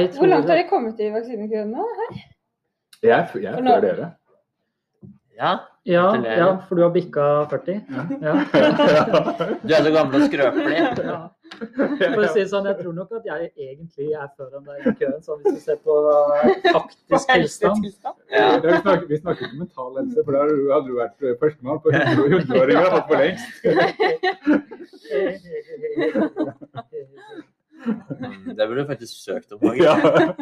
Hvor 0.00 0.26
langt 0.26 0.48
har 0.48 0.56
de 0.56 0.64
kommet 0.70 1.00
i 1.04 1.10
vaksinekøen 1.12 1.68
nå? 1.70 1.82
Her? 1.98 2.12
Jeg, 3.02 3.10
er 3.12 3.40
jeg 3.42 3.52
er 3.52 3.56
før 3.66 3.80
dere. 3.84 4.06
Ja. 5.36 5.50
Ja, 5.84 6.02
ja, 6.22 6.46
for 6.68 6.78
du 6.78 6.82
har 6.84 6.92
bikka 6.94 7.22
40? 7.50 7.80
Ja. 8.22 8.32
Du 9.66 9.72
er 9.74 9.82
så 9.82 9.90
gammel 9.90 10.14
og 10.22 10.28
skrøpelig. 10.30 10.76
ja. 11.10 11.16
For 12.14 12.22
å 12.22 12.28
si 12.32 12.44
sånn, 12.48 12.68
jeg 12.70 12.76
tror 12.78 12.94
nok 12.96 13.10
at 13.18 13.24
jeg 13.26 13.50
egentlig 13.66 14.08
er 14.14 14.28
foran 14.38 14.64
deg 14.68 14.76
i 14.86 14.94
køen, 15.02 15.18
sånn 15.26 15.40
hvis 15.42 15.58
du 15.58 15.62
ser 15.66 15.78
på 15.84 15.92
faktisk 16.70 17.28
tilstand. 17.34 17.78
Ja. 18.32 18.48
Vi 18.62 18.68
snakker, 18.78 19.06
vi 19.10 19.16
snakker 19.20 19.42
ikke 19.50 19.60
mental 19.60 19.92
helse, 19.98 20.20
for 20.24 20.30
da 20.32 20.38
hadde 20.46 20.86
du- 20.88 21.00
vært 21.02 21.18
eh, 21.26 21.36
førstemann 21.42 21.82
på 21.84 21.88
100 21.92 22.38
100-åringer 22.38 22.84
og 22.86 22.92
fått 22.96 23.08
for 23.10 23.18
lengst. 23.26 23.48
Mm, 27.86 28.56
Det 28.56 28.68
burde 28.68 28.80
du 28.80 28.86
faktisk 28.86 29.24
søkt 29.24 29.52
om. 29.52 29.74
Ja. 29.76 29.96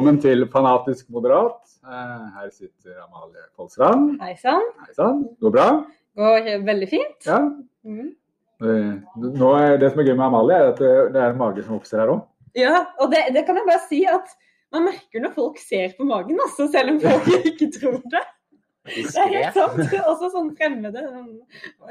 Velkommen 0.00 0.16
til 0.24 0.46
Fanatisk 0.48 1.10
moderat. 1.12 1.58
Eh, 1.84 2.20
Her 2.32 2.46
sitter 2.56 3.02
Amalie 3.02 3.42
Kolsrand. 3.52 4.14
Hei 4.24 4.30
sann. 4.40 4.62
Hei 4.80 4.94
sann. 4.96 5.18
Går 5.44 5.52
bra? 5.52 5.66
Går 6.16 6.48
veldig 6.64 6.88
fint. 6.88 7.26
Ja. 7.28 7.36
Mm. 7.84 8.06
Eh, 8.64 8.94
Nå 9.20 9.50
er 9.58 9.76
det 9.82 9.90
som 9.92 10.00
er 10.00 10.08
gøy 10.08 10.16
med 10.16 10.24
Amalie, 10.24 10.56
er 10.56 10.70
at 10.70 10.80
det 10.80 10.94
det 11.12 11.20
er 11.20 11.34
en 11.34 11.42
mage 11.42 11.66
som 11.66 11.76
vokser 11.76 12.00
her 12.00 12.14
òg. 12.14 12.22
Ja, 12.56 12.80
og 12.96 13.12
det, 13.12 13.26
det 13.36 13.44
kan 13.44 13.60
jeg 13.60 13.68
bare 13.68 13.82
si 13.90 14.00
at 14.08 14.32
man 14.72 14.88
merker 14.88 15.20
når 15.26 15.36
folk 15.36 15.60
ser 15.60 15.92
på 16.00 16.08
magen, 16.08 16.40
altså, 16.46 16.70
selv 16.72 16.94
om 16.94 17.02
folk 17.04 17.28
ikke 17.52 17.68
tror 17.76 18.00
det. 18.16 18.24
Det 18.88 19.04
er 19.20 19.36
helt 19.36 19.60
sant. 19.60 19.84
Også 20.00 20.32
sånn 20.32 20.50
fremmede. 20.56 21.04
sånn, 21.12 21.30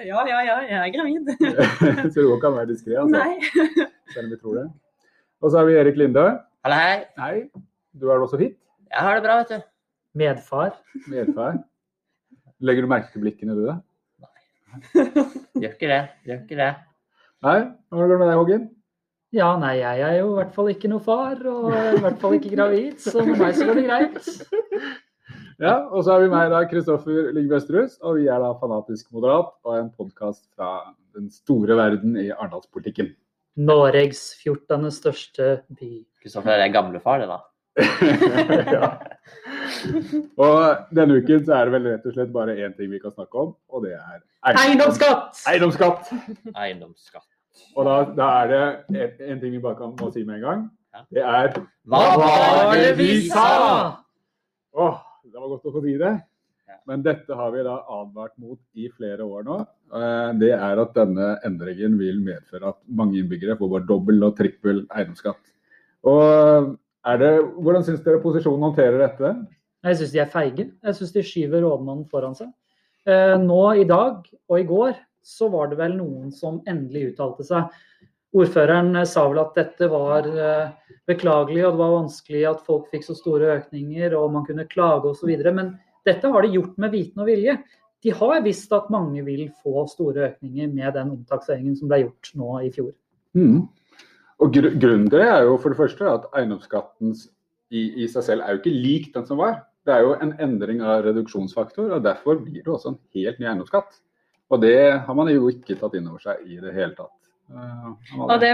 Ja, 0.02 0.26
ja, 0.34 0.42
ja, 0.50 0.58
jeg 0.66 0.82
er 0.82 0.98
gravid. 0.98 1.30
Så 2.18 2.26
du 2.26 2.34
kan 2.42 2.58
være 2.58 2.72
diskré, 2.74 2.98
altså. 3.06 3.22
Nei. 3.22 3.38
Selv 4.18 4.26
om 4.26 4.34
vi 4.34 4.42
tror 4.42 4.62
det. 4.64 4.68
Og 5.46 5.52
så 5.54 5.62
har 5.62 5.70
vi 5.70 5.78
Erik 5.86 6.02
Linde. 6.08 6.26
Hallo, 6.66 6.76
hei. 6.76 7.04
Hei. 7.22 7.36
Du 7.98 8.10
er 8.10 8.22
også 8.22 8.38
fint? 8.38 8.58
Jeg 8.90 9.06
har 9.06 9.18
det 9.18 9.24
bra, 9.26 9.38
vet 9.42 9.54
du. 9.54 9.68
Medfar. 10.20 10.76
Medfar. 11.10 11.60
Legger 12.62 12.86
du 12.86 12.92
merke 12.92 13.12
til 13.14 13.24
blikkene, 13.24 13.56
du, 13.56 13.66
da? 13.70 13.80
Gjør 15.58 15.74
ikke 15.74 15.90
det. 15.90 16.02
Gjør 16.28 16.42
ikke 16.44 16.60
det. 16.60 16.70
Nei? 17.46 17.58
Hvordan 17.90 18.10
går 18.10 18.14
det 18.14 18.20
med 18.20 18.30
deg, 18.30 18.40
Hågen? 18.42 18.66
Ja, 19.34 19.50
nei, 19.62 19.76
jeg 19.78 20.02
er 20.02 20.16
jo 20.20 20.32
i 20.32 20.38
hvert 20.40 20.56
fall 20.56 20.72
ikke 20.72 20.90
noe 20.90 21.04
far, 21.06 21.38
og 21.46 21.70
i 21.70 22.02
hvert 22.02 22.18
fall 22.22 22.36
ikke 22.40 22.56
gravid, 22.56 22.98
så 23.04 23.22
med 23.22 23.38
meg 23.38 23.54
så 23.58 23.68
går 23.70 23.78
det 23.78 23.86
greit. 23.86 24.30
Ja, 25.60 25.74
og 25.92 26.06
så 26.06 26.16
er 26.16 26.24
vi 26.24 26.32
meg, 26.32 26.50
da, 26.54 26.64
Kristoffer 26.72 27.34
Lyngve 27.36 27.58
Østerhus, 27.60 27.98
Og 28.00 28.16
vi 28.16 28.30
er 28.32 28.40
da 28.40 28.54
Fanatisk 28.62 29.10
moderat 29.12 29.52
og 29.68 29.76
en 29.76 29.90
podkast 29.92 30.46
fra 30.56 30.94
den 31.18 31.28
store 31.34 31.76
verden 31.76 32.16
i 32.16 32.30
arendalspolitikken. 32.32 33.12
Norges 33.60 34.22
14. 34.40 34.88
største 34.96 35.50
by. 35.68 35.92
Kristoffer 36.24 36.64
er 36.64 36.72
gamlefar, 36.72 37.20
det 37.20 37.28
da. 37.28 37.42
ja. 38.76 38.88
Og 40.40 40.96
denne 40.96 41.20
uken 41.20 41.44
så 41.46 41.56
er 41.60 41.70
det 41.70 41.74
vel 41.76 41.88
rett 41.92 42.08
og 42.10 42.16
slett 42.16 42.32
bare 42.34 42.56
én 42.58 42.74
ting 42.78 42.90
vi 42.92 43.00
kan 43.02 43.14
snakke 43.14 43.44
om, 43.44 43.54
og 43.70 43.86
det 43.86 43.94
er 43.98 44.20
Eiendomsskatt! 44.50 45.42
Eiendomsskatt! 45.52 46.10
Eiendomsskatt. 46.56 47.28
Og 47.76 47.86
da, 47.86 47.96
da 48.16 48.28
er 48.42 48.52
det 48.54 48.62
en, 48.96 49.30
en 49.34 49.42
ting 49.44 49.54
vi 49.58 49.62
bare 49.64 49.78
kan 49.80 49.94
må 50.00 50.10
si 50.16 50.24
med 50.24 50.40
en 50.40 50.46
gang. 50.48 50.66
Det 51.14 51.22
er 51.22 51.54
Hva 51.90 52.04
var 52.18 52.74
det 52.80 52.94
vi 52.98 53.12
sa? 53.30 53.46
Åh, 54.74 54.98
det 55.28 55.38
var 55.38 55.52
godt 55.54 55.68
å 55.70 55.74
få 55.76 55.84
si 55.86 55.96
det. 56.00 56.16
Men 56.90 57.04
dette 57.06 57.36
har 57.38 57.52
vi 57.54 57.62
da 57.66 57.76
advart 57.94 58.34
mot 58.42 58.58
i 58.80 58.88
flere 58.96 59.26
år 59.26 59.44
nå. 59.46 59.60
Eh, 59.94 60.30
Det 60.42 60.52
er 60.56 60.82
at 60.82 60.96
denne 60.96 61.28
endringen 61.46 61.98
vil 62.00 62.22
medføre 62.26 62.72
at 62.72 62.80
mange 62.88 63.20
innbyggere 63.20 63.58
får 63.60 63.72
bare 63.76 63.88
dobbel 63.90 64.24
og 64.26 64.38
trippel 64.40 64.86
eiendomsskatt. 64.90 65.52
Og 66.10 66.72
det, 67.18 67.32
Hvordan 67.58 67.86
syns 67.88 68.04
dere 68.06 68.22
posisjonen 68.22 68.68
håndterer 68.70 69.02
dette? 69.02 69.34
Jeg 69.88 69.98
syns 70.00 70.14
de 70.14 70.22
er 70.22 70.32
feige. 70.32 70.66
Jeg 70.84 70.98
syns 70.98 71.14
de 71.16 71.24
skyver 71.24 71.64
rådmannen 71.64 72.08
foran 72.12 72.36
seg. 72.38 72.52
Eh, 73.08 73.36
Nå 73.42 73.62
i 73.80 73.88
dag 73.88 74.26
og 74.28 74.60
i 74.60 74.68
går 74.68 74.98
så 75.24 75.50
var 75.52 75.70
det 75.72 75.80
vel 75.80 75.96
noen 75.98 76.34
som 76.36 76.60
endelig 76.68 77.14
uttalte 77.14 77.46
seg. 77.48 77.72
Ordføreren 78.36 78.92
eh, 79.00 79.08
sa 79.10 79.26
vel 79.30 79.42
at 79.42 79.56
dette 79.58 79.90
var 79.92 80.28
eh, 80.30 80.96
beklagelig 81.10 81.66
og 81.66 81.74
det 81.74 81.82
var 81.82 81.96
vanskelig 81.96 82.46
at 82.52 82.66
folk 82.68 82.90
fikk 82.92 83.08
så 83.08 83.18
store 83.18 83.56
økninger 83.58 84.16
og 84.20 84.34
man 84.36 84.46
kunne 84.48 84.68
klage 84.70 85.14
osv. 85.14 85.32
Men 85.48 85.78
dette 86.08 86.32
har 86.32 86.46
de 86.46 86.54
gjort 86.58 86.78
med 86.82 86.94
viten 86.94 87.24
og 87.24 87.32
vilje. 87.32 87.58
De 88.04 88.14
har 88.16 88.44
visst 88.46 88.72
at 88.76 88.92
mange 88.94 89.24
vil 89.26 89.50
få 89.64 89.84
store 89.92 90.30
økninger 90.30 90.70
med 90.72 90.96
den 90.96 91.16
omtakseringen 91.18 91.76
som 91.80 91.92
ble 91.92 92.04
gjort 92.06 92.32
nå 92.40 92.60
i 92.68 92.72
fjor. 92.76 92.94
Mm. 93.36 93.68
Og 94.40 94.54
gr 94.56 94.70
Grunnen 94.80 95.10
til 95.12 95.20
det 95.20 95.28
er 95.28 95.44
jo 95.48 95.58
for 95.60 95.74
det 95.74 95.80
første 95.80 96.06
at 96.08 96.28
eiendomsskatten 96.38 97.16
i, 97.70 98.04
i 98.04 98.08
seg 98.08 98.24
selv 98.26 98.46
er 98.46 98.56
jo 98.56 98.62
ikke 98.62 98.76
lik 98.76 99.10
den 99.16 99.26
som 99.28 99.42
var. 99.42 99.66
Det 99.88 99.96
er 99.96 100.06
jo 100.06 100.14
en 100.22 100.36
endring 100.42 100.84
av 100.86 101.04
reduksjonsfaktor, 101.06 101.92
og 101.96 102.06
derfor 102.06 102.40
blir 102.44 102.64
det 102.64 102.72
også 102.72 102.94
en 102.94 103.00
helt 103.16 103.40
ny 103.40 103.48
eiendomsskatt. 103.50 104.00
Og 104.50 104.62
det 104.64 104.78
har 105.06 105.18
man 105.18 105.30
jo 105.32 105.50
ikke 105.52 105.78
tatt 105.80 105.96
inn 105.98 106.08
over 106.10 106.24
seg 106.24 106.46
i 106.48 106.60
det 106.62 106.74
hele 106.76 106.96
tatt. 106.98 107.16
Eh, 107.54 107.90
Og 108.20 108.36
det 108.42 108.54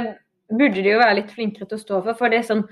burde 0.51 0.81
de 0.81 0.91
jo 0.91 1.01
være 1.01 1.19
litt 1.22 1.31
flinkere 1.34 1.69
til 1.69 1.79
å 1.79 1.84
stå 1.84 2.02
for. 2.03 2.17
For 2.19 2.31
det 2.31 2.41
er 2.41 2.50
sånn, 2.50 2.66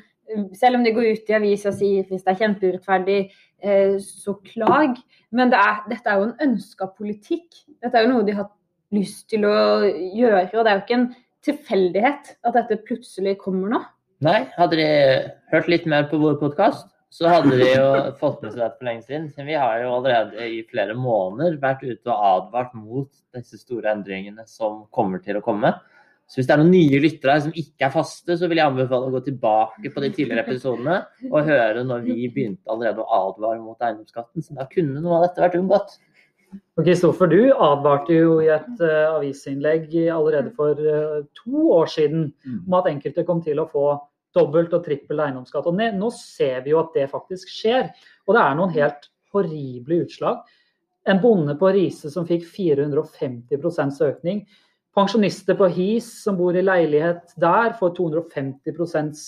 selv 0.58 0.80
om 0.80 0.84
de 0.86 0.94
går 0.96 1.10
ut 1.14 1.32
i 1.32 1.38
avisa 1.38 1.72
og 1.72 1.80
sier 1.80 2.08
hvis 2.10 2.26
det 2.26 2.34
er 2.34 2.42
kjempeurettferdig, 2.42 3.20
eh, 3.64 3.96
så 4.04 4.36
klag. 4.48 5.00
Men 5.32 5.54
det 5.54 5.60
er, 5.60 5.80
dette 5.90 6.10
er 6.10 6.20
jo 6.20 6.30
en 6.30 6.50
ønska 6.50 6.90
politikk. 6.98 7.64
Dette 7.82 8.00
er 8.00 8.08
jo 8.08 8.14
noe 8.14 8.28
de 8.28 8.38
har 8.38 8.52
lyst 8.94 9.30
til 9.32 9.48
å 9.48 9.56
gjøre. 9.88 10.50
Og 10.54 10.64
det 10.64 10.72
er 10.72 10.78
jo 10.78 10.84
ikke 10.84 11.00
en 11.00 11.10
tilfeldighet 11.46 12.34
at 12.44 12.58
dette 12.58 12.82
plutselig 12.88 13.38
kommer 13.42 13.76
nå. 13.76 13.84
Nei, 14.24 14.42
hadde 14.56 14.80
de 14.80 14.90
hørt 15.52 15.70
litt 15.72 15.88
mer 15.90 16.08
på 16.08 16.20
vår 16.22 16.38
podkast, 16.40 16.88
så 17.14 17.30
hadde 17.30 17.58
de 17.60 17.72
jo 17.74 17.88
fått 18.22 18.44
med 18.44 18.54
seg 18.54 18.62
dette 18.64 18.80
for 18.80 18.88
lenge 18.88 19.06
siden. 19.06 19.32
Vi 19.50 19.58
har 19.60 19.82
jo 19.84 19.96
allerede 19.98 20.48
i 20.48 20.62
flere 20.70 20.96
måneder 20.98 21.60
vært 21.62 21.84
ute 21.84 22.14
og 22.14 22.30
advart 22.30 22.78
mot 22.78 23.10
disse 23.36 23.60
store 23.62 23.92
endringene 23.94 24.48
som 24.50 24.86
kommer 24.96 25.22
til 25.24 25.40
å 25.40 25.44
komme. 25.46 25.74
Så 26.30 26.40
hvis 26.40 26.48
det 26.48 26.56
er 26.56 26.62
noen 26.64 26.72
nye 26.72 27.02
lyttere 27.04 27.36
som 27.44 27.52
ikke 27.60 27.86
er 27.90 27.94
faste, 27.94 28.38
så 28.40 28.48
vil 28.48 28.62
jeg 28.62 28.72
anbefale 28.72 29.10
å 29.10 29.14
gå 29.14 29.20
tilbake 29.26 29.92
på 29.92 30.02
de 30.02 30.10
tidligere 30.16 30.46
episodene 30.48 30.96
og 31.30 31.50
høre 31.50 31.84
når 31.86 32.08
vi 32.08 32.30
begynte 32.32 32.72
allerede 32.72 33.04
å 33.04 33.20
advare 33.28 33.60
mot 33.62 33.84
eiendomsskatten. 33.84 34.46
Så 34.46 34.56
da 34.58 34.66
kunne 34.72 35.04
noe 35.04 35.20
av 35.20 35.28
dette 35.28 35.44
vært 35.44 35.60
unngått. 35.60 35.98
Og 36.78 36.88
Kristoffer, 36.88 37.30
du 37.30 37.52
advarte 37.52 38.16
jo 38.16 38.40
i 38.42 38.50
et 38.54 38.82
uh, 38.82 39.20
avisinnlegg 39.20 39.92
allerede 40.14 40.54
for 40.58 40.80
uh, 40.80 41.22
to 41.38 41.70
år 41.76 41.92
siden 41.92 42.34
Mm. 42.46 42.60
om 42.68 42.74
at 42.80 42.90
enkelte 42.90 43.24
kom 43.26 43.42
til 43.44 43.60
å 43.60 43.70
få 43.70 43.86
dobbelt 44.34 44.74
og 44.74 44.84
trippel 44.86 45.22
eiendomsskatt. 45.22 45.68
Og 45.70 45.78
nå 45.78 46.10
ser 46.18 46.64
vi 46.66 46.74
jo 46.74 46.80
at 46.82 46.94
det 46.96 47.10
faktisk 47.12 47.50
skjer. 47.54 47.92
Og 48.28 48.36
det 48.36 48.42
er 48.42 48.58
noen 48.58 48.74
helt 48.74 49.10
horrible 49.34 50.04
utslag. 50.06 50.42
En 51.06 51.20
bonde 51.22 51.56
på 51.60 51.72
Riise 51.76 52.10
som 52.12 52.26
fikk 52.28 52.46
450% 52.48 54.02
økning. 54.08 54.46
Pensjonister 54.96 55.58
på 55.58 55.68
His 55.74 56.08
som 56.24 56.38
bor 56.38 56.56
i 56.56 56.64
leilighet 56.64 57.34
der, 57.42 57.74
får 57.80 57.96
250% 57.98 59.24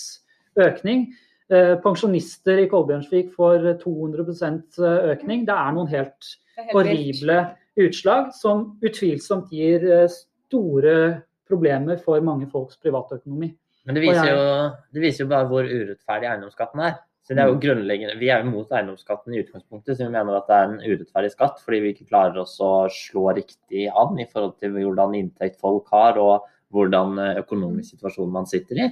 økning. 0.62 1.08
Eh, 1.54 1.76
Pensjonister 1.84 2.58
i 2.64 2.68
Kolbjørnsvik 2.72 3.34
får 3.36 3.68
200% 3.84 4.80
økning. 5.14 5.46
Det 5.46 5.53
er 5.53 5.76
noen 5.76 5.90
helt 5.92 6.32
er 6.58 6.64
helt 6.64 6.74
horrible 6.74 7.40
utslag 7.86 8.32
som 8.34 8.80
utvilsomt 8.82 9.52
gir 9.53 9.84
eh, 9.92 10.08
store 10.50 10.96
problemer 11.46 12.00
for 12.02 12.22
mange 12.26 12.47
folks 12.50 12.78
privatøkonomi. 12.82 13.52
Men 13.86 13.96
det 13.96 14.02
viser, 14.08 14.26
jeg- 14.26 14.38
jo, 14.38 14.72
det 14.94 15.02
viser 15.03 15.24
jo 15.26 15.30
bare 15.30 15.46
hvor 15.52 15.64
urettferdig 15.70 16.30
eiendomsskatten 16.32 16.82
er. 16.82 16.96
Så 17.26 17.34
det 17.36 17.42
er 17.42 17.48
jo 17.50 17.58
grunnleggende, 17.59 18.20
Vi 18.20 18.30
er 18.30 18.44
jo 18.44 18.52
mot 18.52 18.70
eiendomsskatten 18.70 19.34
i 19.34 19.41
utgangspunktet, 19.44 19.98
så 19.98 20.06
vi 20.06 20.12
mener 20.14 20.36
at 20.38 20.48
det 20.48 20.56
er 20.56 20.64
en 20.70 20.80
urettferdig 20.80 21.32
skatt 21.34 21.59
fordi 21.59 21.80
vi 21.82 21.94
ikke 21.94 22.09
klarer 22.09 22.38
oss 22.41 22.59
å 22.62 22.86
slå 22.90 23.34
riktig 23.36 23.88
an 23.90 24.20
i 24.20 24.26
forhold 24.26 24.58
til 24.59 24.72
hvordan 24.74 25.16
inntekt 25.18 25.59
folk 25.59 25.88
har 25.91 26.18
og 26.22 26.44
hvordan 26.72 27.18
eh, 27.20 27.40
økonomisk 27.41 27.96
situasjon 27.98 28.32
man 28.32 28.46
sitter 28.46 28.76
i. 28.86 28.90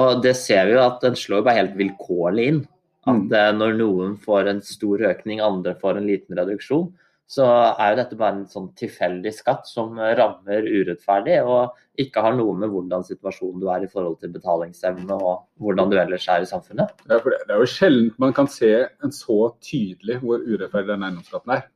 Og 0.00 0.22
det 0.24 0.34
ser 0.38 0.66
vi 0.70 0.76
jo 0.76 0.84
at 0.86 1.02
den 1.04 1.16
slår 1.18 1.44
bare 1.44 1.60
helt 1.60 1.76
vilkårlig 1.76 2.46
inn. 2.52 2.62
At 3.02 3.18
Mm. 3.18 3.32
eh, 3.34 3.52
når 3.52 3.72
noen 3.78 4.16
får 4.16 4.48
en 4.48 4.60
stor 4.62 4.98
økning, 4.98 5.40
andre 5.40 5.74
får 5.74 5.96
en 5.98 6.06
liten 6.06 6.36
reduksjon, 6.38 6.92
så 7.32 7.44
er 7.80 7.90
jo 7.92 7.96
dette 7.96 8.16
bare 8.16 8.36
en 8.36 8.46
sånn 8.46 8.68
tilfeldig 8.76 9.32
skatt 9.32 9.66
som 9.66 9.96
rammer 9.96 10.62
urettferdig, 10.68 11.38
og 11.48 11.72
ikke 11.98 12.20
har 12.20 12.34
noe 12.36 12.54
med 12.54 12.68
hvordan 12.70 13.02
situasjonen 13.06 13.60
du 13.60 13.68
er 13.72 13.84
i 13.84 13.88
forhold 13.88 14.18
til 14.20 14.32
betalingsevne 14.34 15.16
og 15.16 15.46
hvordan 15.58 15.90
du 15.90 15.96
ellers 15.96 16.28
er 16.28 16.42
i 16.44 16.48
samfunnet. 16.50 16.92
Ja, 17.08 17.18
for 17.18 17.30
det, 17.30 17.40
det 17.48 17.56
er 17.56 17.62
jo 17.64 17.70
sjelden 17.72 18.12
man 18.18 18.32
kan 18.36 18.46
se 18.52 18.86
en 19.02 19.10
så 19.16 19.38
tydelig 19.64 20.20
hvor 20.20 20.44
urettferdig 20.44 20.92
den 20.92 21.06
eiendomsskatten 21.08 21.56
er. 21.56 21.66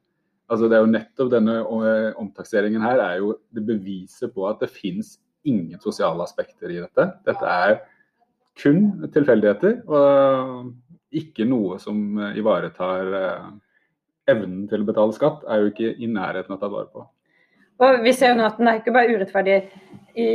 Altså 0.53 0.69
det 0.71 0.77
er 0.77 0.85
jo 0.85 0.93
nettopp 0.93 1.31
Denne 1.33 1.57
eh, 1.59 2.13
omtakseringen 2.21 2.85
her 2.85 3.01
er 3.03 3.17
jo 3.19 3.33
det 3.57 3.65
beviset 3.67 4.35
på 4.35 4.47
at 4.47 4.61
det 4.61 4.71
finnes 4.71 5.17
ingen 5.47 5.81
sosiale 5.81 6.23
aspekter 6.23 6.71
i 6.71 6.83
dette. 6.85 7.09
Dette 7.27 7.47
er 7.51 7.81
kun 8.57 9.11
tilfeldigheter, 9.15 9.83
og 9.89 11.17
ikke 11.17 11.47
noe 11.49 11.79
som 11.83 12.19
ivaretar 12.37 13.13
eh, 13.21 13.51
evnen 14.33 14.65
til 14.71 14.83
å 14.83 14.89
betale 14.89 15.17
skatt, 15.17 15.45
er 15.49 15.63
jo 15.63 15.73
ikke 15.73 15.93
i 15.93 16.09
nærheten 16.11 16.57
av 16.57 16.63
ta 16.63 16.71
vare 16.73 16.91
på. 16.93 17.05
Og 17.85 18.01
vi 18.01 18.13
ser 18.17 18.33
jo 18.33 18.39
nå 18.39 18.47
at 18.47 18.57
den 18.57 18.71
er 18.71 18.81
ikke 18.81 18.95
bare 18.95 19.13
urettferdig 19.13 19.57
i 20.17 20.27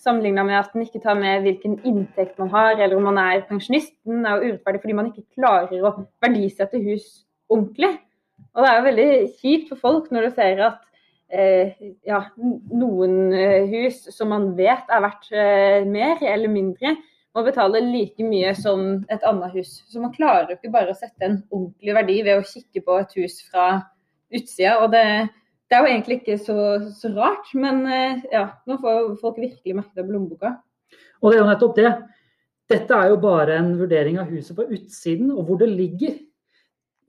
sammenligna 0.00 0.44
med 0.44 0.58
at 0.58 0.74
den 0.74 0.84
ikke 0.84 1.00
tar 1.00 1.16
med 1.16 1.46
hvilken 1.46 1.78
inntekt 1.88 2.36
man 2.40 2.52
har, 2.52 2.76
eller 2.76 2.98
om 2.98 3.06
man 3.08 3.20
er 3.22 3.46
pensjonist. 3.48 3.94
Den 4.04 4.26
er 4.28 4.36
jo 4.36 4.52
urettferdig 4.52 4.82
fordi 4.82 4.96
man 4.98 5.08
ikke 5.08 5.40
klarer 5.40 5.86
å 5.88 5.94
verdisette 6.22 6.80
hus 6.84 7.06
ordentlig. 7.52 7.94
Og 8.52 8.60
det 8.60 8.68
er 8.68 8.76
jo 8.76 8.88
veldig 8.88 9.10
kjipt 9.40 9.70
for 9.72 9.80
folk 9.86 10.10
når 10.12 10.26
du 10.26 10.36
ser 10.36 10.60
at 10.68 10.82
eh, 11.32 11.72
ja, 12.04 12.20
noen 12.36 13.32
eh, 13.32 13.72
hus 13.72 14.04
som 14.12 14.32
man 14.34 14.50
vet 14.58 14.92
er 14.92 15.04
verdt 15.06 15.32
eh, 15.32 15.88
mer 15.88 16.20
eller 16.20 16.52
mindre, 16.52 16.96
må 17.32 17.44
betale 17.46 17.80
like 17.84 18.24
mye 18.26 18.52
som 18.56 19.02
et 19.12 19.22
annet 19.28 19.54
hus. 19.56 19.78
Så 19.88 20.00
man 20.02 20.12
klarer 20.14 20.50
jo 20.50 20.58
ikke 20.58 20.72
bare 20.74 20.92
å 20.92 20.98
sette 20.98 21.24
en 21.24 21.38
ordentlig 21.50 21.96
verdi 21.96 22.18
ved 22.26 22.40
å 22.40 22.48
kikke 22.48 22.82
på 22.84 22.98
et 23.00 23.14
hus 23.20 23.38
fra 23.48 23.68
utsida. 24.32 24.76
Og 24.84 24.92
det, 24.92 25.04
det 25.68 25.78
er 25.78 25.84
jo 25.84 25.92
egentlig 25.94 26.18
ikke 26.20 26.38
så, 26.44 26.58
så 26.92 27.12
rart, 27.16 27.48
men 27.56 27.86
eh, 27.88 28.24
ja, 28.34 28.46
nå 28.68 28.76
får 28.82 29.14
folk 29.22 29.40
virkelig 29.40 29.78
merke 29.78 29.96
det 29.96 30.06
på 30.06 30.16
lommeboka. 30.16 30.56
Og 31.22 31.30
det 31.30 31.38
er 31.38 31.44
jo 31.44 31.48
nettopp 31.48 31.78
det. 31.78 31.92
Dette 32.72 32.98
er 32.98 33.10
jo 33.12 33.18
bare 33.22 33.56
en 33.60 33.72
vurdering 33.80 34.20
av 34.20 34.30
huset 34.32 34.56
på 34.56 34.68
utsiden 34.68 35.32
og 35.32 35.46
hvor 35.48 35.60
det 35.60 35.70
ligger. 35.72 36.16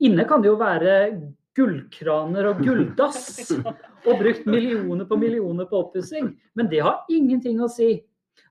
Inne 0.04 0.26
kan 0.28 0.42
det 0.42 0.50
jo 0.50 0.60
være 0.60 0.94
gullkraner 1.54 2.48
og 2.50 2.64
gulldass 2.64 3.52
og 4.08 4.18
brukt 4.20 4.48
millioner 4.50 5.06
på 5.08 5.18
millioner 5.20 5.68
på 5.70 5.84
oppussing. 5.84 6.32
Men 6.58 6.68
det 6.72 6.82
har 6.84 7.04
ingenting 7.12 7.62
å 7.62 7.70
si 7.70 7.94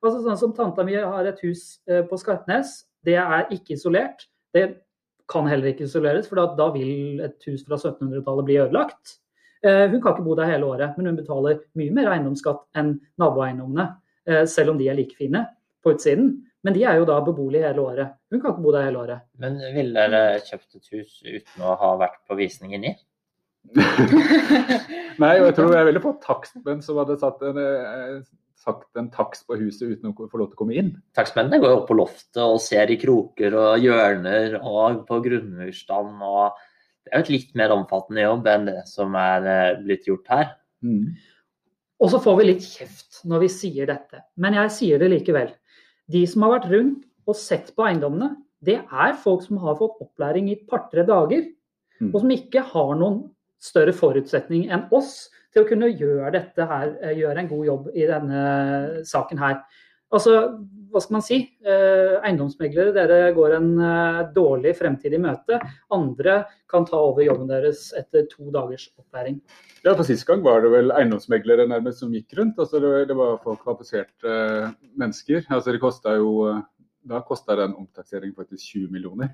Altså 0.03 0.19
sånn 0.24 0.39
som 0.39 0.53
Tanta 0.56 0.85
mi 0.88 0.95
har 1.00 1.27
et 1.30 1.41
hus 1.45 1.80
eh, 1.89 2.03
på 2.07 2.19
Skarpnes. 2.19 2.83
Det 3.03 3.18
er 3.19 3.50
ikke 3.53 3.77
isolert. 3.77 4.27
Det 4.53 4.65
kan 5.31 5.47
heller 5.47 5.71
ikke 5.71 5.88
isoleres, 5.88 6.27
for 6.30 6.41
da, 6.59 6.69
vil 6.75 7.21
et 7.24 7.47
hus 7.47 7.63
fra 7.68 7.80
1700-tallet 7.80 8.47
bli 8.47 8.59
ødelagt. 8.62 9.18
Eh, 9.63 9.85
hun 9.89 10.01
kan 10.03 10.15
ikke 10.15 10.25
bo 10.25 10.35
der 10.35 10.51
hele 10.51 10.68
året, 10.68 10.97
men 10.97 11.07
hun 11.09 11.19
betaler 11.19 11.62
mye 11.80 11.94
mer 11.95 12.12
eiendomsskatt 12.12 12.65
enn 12.80 12.97
naboeiendommene. 13.21 13.88
Eh, 14.27 14.44
selv 14.50 14.74
om 14.74 14.80
de 14.80 14.89
er 14.91 15.00
like 15.00 15.15
fine 15.19 15.45
på 15.83 15.95
utsiden. 15.95 16.35
Men 16.63 16.75
de 16.75 16.83
er 16.88 17.00
jo 17.00 17.07
da 17.07 17.18
beboelige 17.24 17.68
hele 17.68 17.83
året. 17.83 18.13
Hun 18.31 18.39
kan 18.39 18.53
ikke 18.53 18.63
bo 18.63 18.75
der 18.75 18.85
hele 18.88 19.01
året. 19.01 19.24
Men 19.39 19.57
ville 19.75 20.06
dere 20.12 20.44
kjøpt 20.47 20.77
et 20.80 20.94
hus 20.94 21.18
uten 21.25 21.65
å 21.65 21.74
ha 21.80 21.89
vært 22.00 22.21
på 22.27 22.38
visning 22.39 22.75
inni? 22.77 22.94
Nei, 25.24 25.33
og 25.39 25.47
jeg 25.47 25.56
tror 25.57 25.75
jeg 25.75 25.88
ville 25.88 26.03
fått 26.03 26.24
takstmenn 26.24 26.81
som 26.83 27.00
hadde 27.00 27.19
satt 27.19 27.44
en, 27.47 27.59
sagt 28.63 29.00
en 29.00 29.10
takst 29.13 29.45
på 29.50 29.57
huset 29.60 29.92
uten 29.92 30.12
å 30.12 30.15
få 30.15 30.39
lov 30.39 30.51
til 30.51 30.57
å 30.57 30.62
komme 30.62 30.77
inn. 30.80 30.92
Takstmennene 31.18 31.60
går 31.62 31.74
jo 31.74 31.80
opp 31.81 31.89
på 31.89 31.98
loftet 32.00 32.42
og 32.44 32.62
ser 32.63 32.92
i 32.94 33.00
kroker 33.01 33.56
og 33.60 33.83
hjørner 33.83 34.57
og 34.62 35.04
på 35.10 35.19
grunnmurstand. 35.25 36.21
og 36.24 36.57
Det 37.04 37.12
er 37.12 37.19
jo 37.21 37.25
et 37.27 37.33
litt 37.36 37.56
mer 37.60 37.75
omfattende 37.75 38.25
jobb 38.25 38.48
enn 38.54 38.69
det 38.69 38.80
som 38.89 39.18
er 39.19 39.50
eh, 39.51 39.81
blitt 39.83 40.07
gjort 40.07 40.31
her. 40.31 40.54
Mm. 40.86 41.12
Og 42.04 42.12
så 42.12 42.19
får 42.24 42.39
vi 42.39 42.48
litt 42.50 42.63
kjeft 42.65 43.21
når 43.30 43.45
vi 43.45 43.51
sier 43.54 43.88
dette, 43.88 44.24
men 44.36 44.57
jeg 44.60 44.71
sier 44.75 45.04
det 45.04 45.12
likevel. 45.13 45.54
De 46.12 46.24
som 46.27 46.44
har 46.44 46.57
vært 46.57 46.71
rundt 46.74 47.06
og 47.30 47.38
sett 47.39 47.69
på 47.75 47.86
eiendommene, 47.88 48.33
det 48.63 48.80
er 48.80 49.19
folk 49.19 49.44
som 49.45 49.59
har 49.63 49.77
fått 49.80 50.01
opplæring 50.04 50.50
i 50.50 50.57
et 50.57 50.66
par-tre 50.68 51.06
dager. 51.07 51.45
Mm. 52.00 52.12
Og 52.12 52.19
som 52.24 52.33
ikke 52.36 52.63
har 52.74 52.94
noen 53.00 53.21
større 53.63 53.94
forutsetning 53.95 54.68
enn 54.74 54.88
oss 54.95 55.30
til 55.54 55.64
å 55.64 55.70
kunne 55.70 55.92
gjøre 55.94 56.34
dette 56.34 56.68
her, 56.70 56.94
eh, 57.02 57.18
gjøre 57.22 57.44
en 57.44 57.50
god 57.52 57.66
jobb 57.70 57.90
i 57.94 58.08
denne 58.10 58.44
saken 59.08 59.42
her. 59.42 59.64
Altså, 60.14 60.34
hva 60.94 61.02
skal 61.02 61.16
man 61.16 61.24
si? 61.26 61.38
Eh, 61.66 62.20
eiendomsmeglere, 62.22 62.94
dere 62.94 63.32
går 63.34 63.56
en 63.58 63.70
eh, 63.82 64.20
dårlig 64.36 64.76
fremtid 64.78 65.16
i 65.18 65.22
møte. 65.22 65.58
Andre 65.96 66.44
kan 66.70 66.86
ta 66.86 67.00
over 67.02 67.26
jobben 67.26 67.50
deres 67.50 67.88
etter 67.98 68.28
to 68.30 68.52
dagers 68.54 68.92
opplæring. 69.00 69.40
Ja, 69.82 69.96
for 69.96 70.06
Sist 70.06 70.28
gang 70.30 70.44
var 70.46 70.62
det 70.62 70.70
vel 70.74 70.94
eiendomsmeglere 70.94 71.66
nærmest 71.70 72.04
som 72.04 72.14
gikk 72.14 72.38
rundt. 72.38 72.62
Altså, 72.62 72.82
det, 72.84 73.18
var 73.18 73.42
for 73.42 73.58
kvalifiserte 73.62 74.38
mennesker. 74.94 75.48
Altså, 75.50 75.74
det 75.74 76.18
jo, 76.22 76.62
da 77.10 77.24
kosta 77.26 77.58
den 77.58 77.74
omtakseringen 77.74 78.38
faktisk 78.38 78.70
20 78.78 78.94
millioner. 78.94 79.34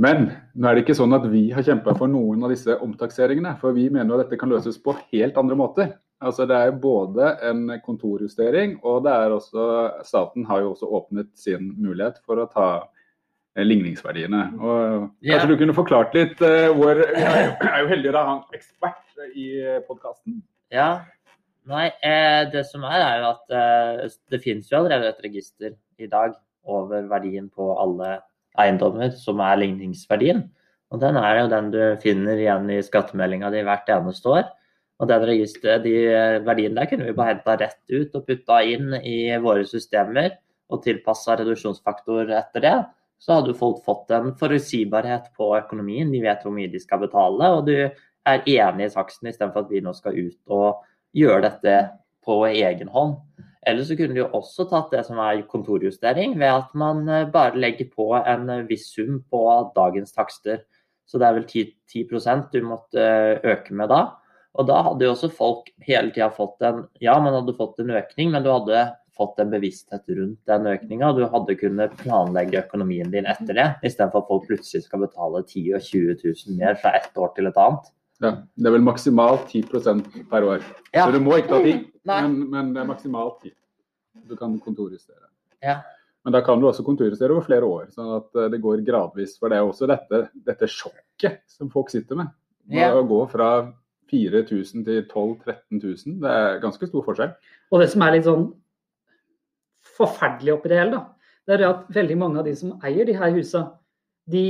Men 0.00 0.28
nå 0.54 0.68
er 0.68 0.76
det 0.76 0.84
ikke 0.84 0.96
sånn 0.98 1.16
at 1.16 1.26
vi 1.32 1.48
har 1.54 1.66
kjempa 1.66 1.94
for 1.98 2.10
noen 2.10 2.44
av 2.46 2.52
disse 2.52 2.76
omtakseringene. 2.84 3.56
For 3.62 3.76
vi 3.76 3.88
mener 3.92 4.16
at 4.16 4.26
dette 4.26 4.40
kan 4.40 4.52
løses 4.52 4.78
på 4.82 4.96
helt 5.12 5.40
andre 5.40 5.58
måter. 5.58 5.90
Altså 6.24 6.48
Det 6.50 6.56
er 6.56 6.78
både 6.82 7.34
en 7.46 7.66
kontorjustering, 7.84 8.80
og 8.82 9.04
det 9.06 9.12
er 9.14 9.34
også, 9.36 9.66
staten 10.02 10.48
har 10.48 10.64
jo 10.64 10.72
også 10.72 10.88
åpnet 10.98 11.28
sin 11.38 11.70
mulighet 11.78 12.18
for 12.26 12.42
å 12.42 12.48
ta 12.50 12.70
eh, 13.54 13.62
ligningsverdiene. 13.62 14.40
Og 14.58 14.80
Kanskje 15.22 15.36
yeah. 15.36 15.46
du 15.46 15.54
kunne 15.60 15.76
forklart 15.76 16.16
litt 16.18 16.42
uh, 16.42 16.72
hvor 16.74 17.04
Jeg 17.22 17.54
er 17.70 17.84
jo 17.84 17.92
heldig 17.92 18.10
å 18.10 18.18
ha 18.18 18.34
en 18.40 18.58
ekspert 18.58 19.30
i 19.38 19.46
podkasten. 19.86 20.42
Ja. 20.74 20.90
Nei, 21.68 21.88
eh, 22.00 22.46
det 22.48 22.64
som 22.70 22.84
er, 22.88 23.02
er 23.02 23.18
jo 23.20 23.30
at 23.34 23.52
eh, 23.52 24.04
det 24.32 24.40
finnes 24.40 24.70
jo 24.70 24.78
allerede 24.78 25.10
et 25.10 25.24
register 25.26 25.74
i 26.00 26.08
dag 26.08 26.32
over 26.68 27.04
verdien 27.10 27.50
på 27.52 27.66
alle 27.76 28.18
eiendommer 28.58 29.12
som 29.16 29.40
er 29.44 29.60
ligningsverdien. 29.62 30.44
Og 30.92 31.00
Den 31.02 31.18
er 31.20 31.42
jo 31.42 31.48
den 31.52 31.70
du 31.72 31.82
finner 32.02 32.38
igjen 32.40 32.70
i 32.72 32.82
skattemeldinga 32.84 33.50
di 33.52 33.64
hvert 33.66 33.90
eneste 33.92 34.30
år. 34.32 34.46
Og 34.98 35.08
den 35.10 35.26
registeret, 35.28 35.84
de 35.84 35.94
verdiene 36.46 36.80
der 36.80 36.88
kunne 36.90 37.06
vi 37.06 37.14
bare 37.14 37.36
henta 37.36 37.56
rett 37.60 37.82
ut 37.92 38.14
og 38.18 38.24
putta 38.26 38.62
inn 38.66 38.96
i 38.98 39.36
våre 39.42 39.66
systemer 39.68 40.32
og 40.72 40.82
tilpassa 40.84 41.36
reduksjonsfaktor 41.38 42.32
etter 42.34 42.64
det. 42.64 42.76
Så 43.22 43.38
hadde 43.38 43.54
folk 43.58 43.82
fått 43.86 44.10
en 44.14 44.32
forutsigbarhet 44.38 45.30
på 45.38 45.52
økonomien. 45.58 46.10
De 46.10 46.22
vet 46.22 46.42
hvor 46.42 46.54
mye 46.54 46.70
de 46.70 46.80
skal 46.82 47.02
betale, 47.02 47.52
og 47.54 47.66
du 47.66 47.76
er 47.78 48.50
enig 48.50 48.88
i 48.88 48.92
taksten 48.94 49.30
istedenfor 49.30 49.66
at 49.66 49.72
vi 49.72 49.82
nå 49.84 49.94
skal 49.96 50.18
ut 50.18 50.54
og 50.54 50.82
gjøre 51.16 51.44
dette 51.46 51.76
på 52.26 52.42
egen 52.50 52.90
hånd. 52.94 53.16
Eller 53.68 53.84
så 53.84 53.96
kunne 53.98 54.16
de 54.16 54.22
jo 54.22 54.30
også 54.38 54.64
tatt 54.70 54.94
det 54.94 55.02
som 55.04 55.18
er 55.20 55.42
kontorjustering, 55.50 56.38
ved 56.40 56.54
at 56.54 56.70
man 56.78 57.02
eh, 57.12 57.26
bare 57.32 57.58
legger 57.60 57.90
på 57.92 58.10
en 58.18 58.48
eh, 58.54 58.64
viss 58.68 58.86
sum 58.94 59.20
på 59.28 59.42
dagens 59.76 60.14
takster. 60.16 60.62
Så 61.08 61.20
det 61.20 61.28
er 61.28 61.36
vel 61.36 61.44
10, 61.48 61.66
10% 61.92 62.48
du 62.54 62.62
måtte 62.64 63.02
eh, 63.04 63.52
øke 63.52 63.76
med 63.76 63.92
da. 63.92 64.02
Og 64.58 64.66
da 64.70 64.80
hadde 64.86 65.04
jo 65.04 65.12
også 65.12 65.30
folk 65.30 65.68
hele 65.86 66.10
tida 66.14 66.30
fått 66.34 66.64
en 66.66 66.86
Ja, 67.04 67.18
man 67.20 67.36
hadde 67.36 67.56
fått 67.58 67.78
en 67.82 67.92
økning, 67.94 68.32
men 68.32 68.46
du 68.46 68.50
hadde 68.50 68.88
fått 69.18 69.38
en 69.42 69.52
bevissthet 69.52 70.08
rundt 70.14 70.40
den 70.48 70.66
økninga. 70.70 71.12
Du 71.12 71.24
hadde 71.28 71.58
kunnet 71.58 71.94
planlegge 72.00 72.62
økonomien 72.62 73.12
din 73.12 73.28
etter 73.28 73.52
det, 73.52 73.68
istedenfor 73.84 74.24
at 74.24 74.32
folk 74.32 74.48
plutselig 74.48 74.86
skal 74.86 75.04
betale 75.04 75.44
10 75.44 75.64
000 75.74 75.78
og 75.78 75.86
20 75.90 76.18
000 76.24 76.58
mer 76.62 76.78
fra 76.80 76.94
ett 76.98 77.18
år 77.18 77.34
til 77.36 77.50
et 77.50 77.60
annet. 77.60 77.90
Ja, 78.22 78.32
Det 78.54 78.66
er 78.66 78.74
vel 78.74 78.82
maksimalt 78.82 79.46
10% 79.52 80.08
per 80.30 80.46
år. 80.46 80.64
Ja. 80.92 81.06
Så 81.06 81.12
du 81.14 81.20
må 81.22 81.36
ikke 81.38 81.54
ta 81.54 81.60
10, 81.62 81.84
men, 82.08 82.38
men, 82.50 82.72
det 82.74 82.82
er 82.82 82.88
maksimalt 82.88 83.44
10. 83.44 83.54
Du 84.28 84.34
kan 84.36 84.56
kontorjustere. 84.60 85.28
Ja. 85.62 85.80
Men 86.26 86.34
da 86.34 86.40
kan 86.44 86.60
du 86.60 86.66
også 86.68 86.84
kontorjustere 86.84 87.32
over 87.32 87.46
flere 87.46 87.64
år, 87.64 87.86
sånn 87.94 88.10
at 88.18 88.34
eh, 88.36 88.48
det 88.52 88.60
går 88.64 88.82
gradvis. 88.86 89.36
For 89.38 89.52
det 89.52 89.60
er 89.60 89.68
også 89.68 89.86
dette, 89.88 90.24
dette 90.44 90.68
sjokket 90.68 91.44
som 91.48 91.70
folk 91.72 91.92
sitter 91.94 92.18
med. 92.18 92.32
Ja. 92.74 92.90
Å 92.92 93.06
gå 93.08 93.20
fra 93.30 93.50
4000 94.10 94.84
til 94.84 95.04
12 95.06 95.46
000-13 95.46 95.78
000, 95.84 96.18
det 96.24 96.32
er 96.32 96.60
ganske 96.64 96.88
stor 96.90 97.04
forskjell. 97.06 97.32
Og 97.70 97.82
det 97.82 97.88
som 97.92 98.04
er 98.04 98.16
litt 98.16 98.26
sånn 98.26 98.48
forferdelig 99.98 100.56
oppi 100.56 100.72
det 100.72 100.80
hele, 100.80 100.98
da, 100.98 101.32
det 101.48 101.56
er 101.56 101.66
at 101.68 101.88
veldig 101.94 102.18
mange 102.20 102.40
av 102.40 102.48
de 102.48 102.54
som 102.56 102.76
eier 102.84 103.08
de 103.08 103.16
her 103.16 103.32
husa, 103.36 103.64
de 104.28 104.44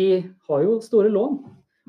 har 0.48 0.64
jo 0.64 0.78
store 0.82 1.10
lån. 1.14 1.38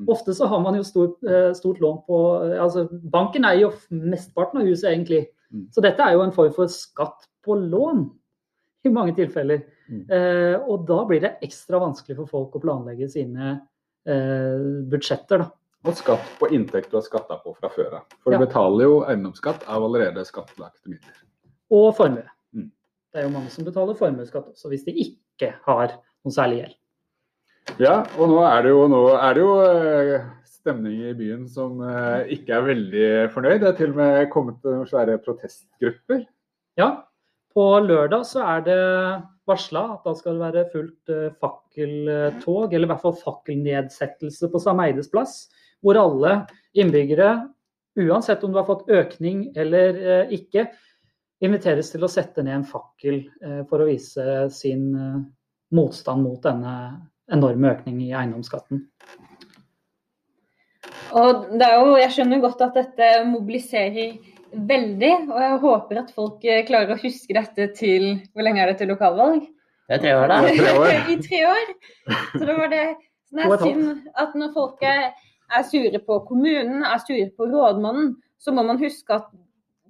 Mm. 0.00 0.08
Ofte 0.14 0.34
så 0.34 0.48
har 0.48 0.62
man 0.64 0.78
jo 0.78 0.84
stort, 0.86 1.18
eh, 1.28 1.50
stort 1.56 1.80
lån 1.80 1.98
på 2.06 2.18
eh, 2.46 2.56
altså 2.62 2.86
Banken 2.90 3.44
eier 3.44 3.66
jo 3.66 3.72
mesteparten 3.92 4.62
av 4.62 4.70
huset, 4.70 4.88
egentlig. 4.94 5.26
Mm. 5.52 5.66
Så 5.74 5.84
dette 5.84 6.02
er 6.04 6.16
jo 6.16 6.24
en 6.24 6.32
form 6.32 6.54
for 6.56 6.72
skatt 6.72 7.28
på 7.44 7.56
lån 7.60 8.06
i 8.88 8.92
mange 8.92 9.14
tilfeller. 9.18 9.62
Mm. 9.90 10.04
Eh, 10.08 10.56
og 10.64 10.86
da 10.88 11.02
blir 11.08 11.20
det 11.24 11.36
ekstra 11.44 11.82
vanskelig 11.82 12.16
for 12.22 12.30
folk 12.30 12.56
å 12.56 12.62
planlegge 12.62 13.10
sine 13.12 13.52
eh, 14.08 14.68
budsjetter, 14.90 15.44
da. 15.44 15.50
Og 15.88 15.96
skatt 15.96 16.32
på 16.36 16.50
inntekt 16.52 16.92
du 16.92 16.98
har 16.98 17.04
skatta 17.06 17.38
på 17.40 17.54
fra 17.56 17.70
før 17.72 18.00
av. 18.02 18.18
For 18.20 18.34
ja. 18.34 18.38
du 18.38 18.44
betaler 18.44 18.84
jo 18.84 18.98
eiendomsskatt 19.08 19.64
av 19.64 19.84
allerede 19.86 20.26
skattlagte 20.28 20.92
midler. 20.92 21.22
Og 21.72 21.88
formue. 21.96 22.26
Mm. 22.52 22.68
Det 23.12 23.22
er 23.22 23.24
jo 23.24 23.32
mange 23.32 23.52
som 23.52 23.64
betaler 23.64 23.96
formuesskatt 23.96 24.50
også, 24.52 24.68
hvis 24.72 24.84
de 24.88 24.96
ikke 25.06 25.54
har 25.64 25.96
noe 25.96 26.36
særlig 26.36 26.60
gjeld. 26.60 26.76
Ja, 27.80 28.02
og 28.18 28.28
nå 28.28 28.40
er 28.44 28.64
det 28.64 28.72
jo, 28.72 28.80
er 29.16 29.36
det 29.36 29.42
jo 29.42 29.52
eh, 29.64 30.24
stemning 30.44 31.04
i 31.08 31.14
byen 31.16 31.46
som 31.48 31.78
eh, 31.84 32.32
ikke 32.36 32.56
er 32.56 32.66
veldig 32.66 33.06
fornøyd. 33.34 33.60
Det 33.62 33.68
er 33.70 33.76
til 33.78 33.94
og 33.94 34.00
med 34.00 34.26
kommet 34.32 34.66
noen 34.66 34.88
svære 34.88 35.16
protestgrupper. 35.24 36.26
Ja, 36.80 36.90
på 37.54 37.64
lørdag 37.84 38.26
så 38.28 38.42
er 38.44 38.66
det 38.66 38.80
varsla 39.48 39.86
at 39.94 40.04
da 40.04 40.12
skal 40.18 40.36
det 40.36 40.44
være 40.44 40.66
fullt 40.74 41.14
eh, 41.14 41.30
fakkeltog, 41.40 42.74
eller 42.74 42.88
i 42.88 42.90
hvert 42.92 43.04
fall 43.06 43.16
fakkelnedsettelse 43.22 44.50
på 44.52 44.62
Sameides 44.62 45.08
plass. 45.12 45.40
Hvor 45.80 45.96
alle 45.96 46.34
innbyggere, 46.76 47.32
uansett 48.00 48.44
om 48.44 48.52
du 48.52 48.60
har 48.60 48.68
fått 48.68 48.90
økning 48.92 49.46
eller 49.58 50.28
ikke, 50.36 50.66
inviteres 51.40 51.88
til 51.94 52.04
å 52.04 52.10
sette 52.12 52.44
ned 52.44 52.58
en 52.58 52.66
fakkel 52.68 53.22
for 53.70 53.80
å 53.80 53.86
vise 53.88 54.26
sin 54.52 54.90
motstand 55.72 56.26
mot 56.26 56.44
denne 56.44 56.74
enorme 57.34 57.74
økning 57.74 58.00
i 58.04 58.10
eiendomsskatten. 58.12 58.84
Og 61.18 61.46
det 61.58 61.66
er 61.66 61.78
jo, 61.80 61.94
jeg 61.98 62.12
skjønner 62.14 62.42
godt 62.42 62.60
at 62.66 62.76
dette 62.78 63.08
mobiliserer 63.26 64.12
veldig, 64.52 65.12
og 65.30 65.40
jeg 65.42 65.58
håper 65.64 66.02
at 66.02 66.12
folk 66.14 66.44
eh, 66.46 66.62
klarer 66.66 66.94
å 66.94 67.00
huske 67.00 67.34
dette 67.36 67.68
til 67.78 68.06
Hvor 68.32 68.46
lenge 68.46 68.62
er 68.62 68.72
det 68.72 68.80
til 68.80 68.90
lokalvalg? 68.90 69.44
Det 69.90 69.98
er 69.98 70.02
tre 70.04 70.14
år, 70.18 70.30
da. 70.30 70.40
Tre 70.60 70.72
år. 70.78 70.92
I 71.10 71.16
tre 71.22 71.40
år. 71.50 71.70
Så 72.36 72.42
da 72.46 72.56
var 72.58 72.70
det 72.70 72.84
sånn 73.30 73.62
synd 73.64 74.10
at 74.22 74.36
når 74.38 74.52
folk 74.54 74.82
er, 74.86 75.08
er 75.50 75.64
sure 75.66 76.02
på 76.06 76.18
kommunen, 76.28 76.84
er 76.86 77.02
sure 77.02 77.26
på 77.34 77.48
rådmannen, 77.50 78.12
så 78.40 78.54
må 78.54 78.62
man 78.66 78.78
huske 78.82 79.18
at 79.18 79.26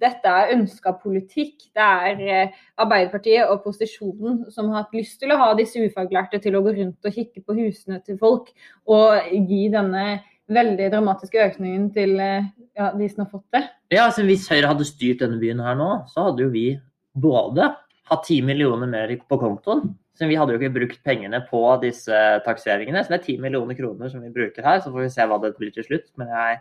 dette 0.01 0.31
er 0.31 0.55
ønska 0.55 0.95
politikk. 1.01 1.69
Det 1.75 1.85
er 1.85 2.23
eh, 2.25 2.57
Arbeiderpartiet 2.81 3.49
og 3.51 3.61
posisjonen 3.65 4.43
som 4.53 4.71
har 4.71 4.85
hatt 4.85 4.97
lyst 4.97 5.19
til 5.21 5.33
å 5.33 5.39
ha 5.41 5.51
disse 5.57 5.81
ufaglærte 5.81 6.41
til 6.41 6.57
å 6.57 6.63
gå 6.65 6.75
rundt 6.79 7.07
og 7.07 7.15
kikke 7.15 7.43
på 7.45 7.57
husene 7.59 8.01
til 8.05 8.17
folk 8.21 8.51
og 8.89 9.31
gi 9.31 9.63
denne 9.73 10.05
veldig 10.51 10.89
dramatiske 10.91 11.39
økningen 11.45 11.89
til 11.95 12.17
eh, 12.19 12.49
ja, 12.77 12.91
de 12.97 13.07
som 13.11 13.25
har 13.25 13.31
fått 13.31 13.47
det. 13.55 13.63
Ja, 13.93 14.07
altså 14.07 14.25
Hvis 14.27 14.49
Høyre 14.51 14.73
hadde 14.73 14.87
styrt 14.89 15.23
denne 15.23 15.39
byen 15.41 15.63
her 15.63 15.77
nå, 15.79 15.91
så 16.11 16.29
hadde 16.29 16.45
jo 16.47 16.51
vi 16.53 16.67
både 17.13 17.71
hatt 18.11 18.27
10 18.27 18.47
millioner 18.47 18.89
mer 18.89 19.13
på 19.27 19.39
kontoen. 19.39 19.93
Så 20.17 20.27
vi 20.27 20.35
hadde 20.37 20.53
jo 20.53 20.59
ikke 20.59 20.75
brukt 20.75 20.99
pengene 21.07 21.39
på 21.47 21.61
disse 21.81 22.17
takseringene. 22.45 23.03
Så 23.03 23.13
det 23.13 23.21
er 23.21 23.27
10 23.37 23.43
millioner 23.45 23.77
kroner 23.77 24.11
som 24.11 24.23
vi 24.23 24.33
bruker 24.33 24.65
her. 24.65 24.81
Så 24.83 24.91
får 24.91 25.05
vi 25.05 25.13
se 25.13 25.27
hva 25.27 25.39
det 25.41 25.53
blir 25.57 25.71
til 25.75 25.87
slutt. 25.87 26.09
Men 26.19 26.33
jeg 26.35 26.59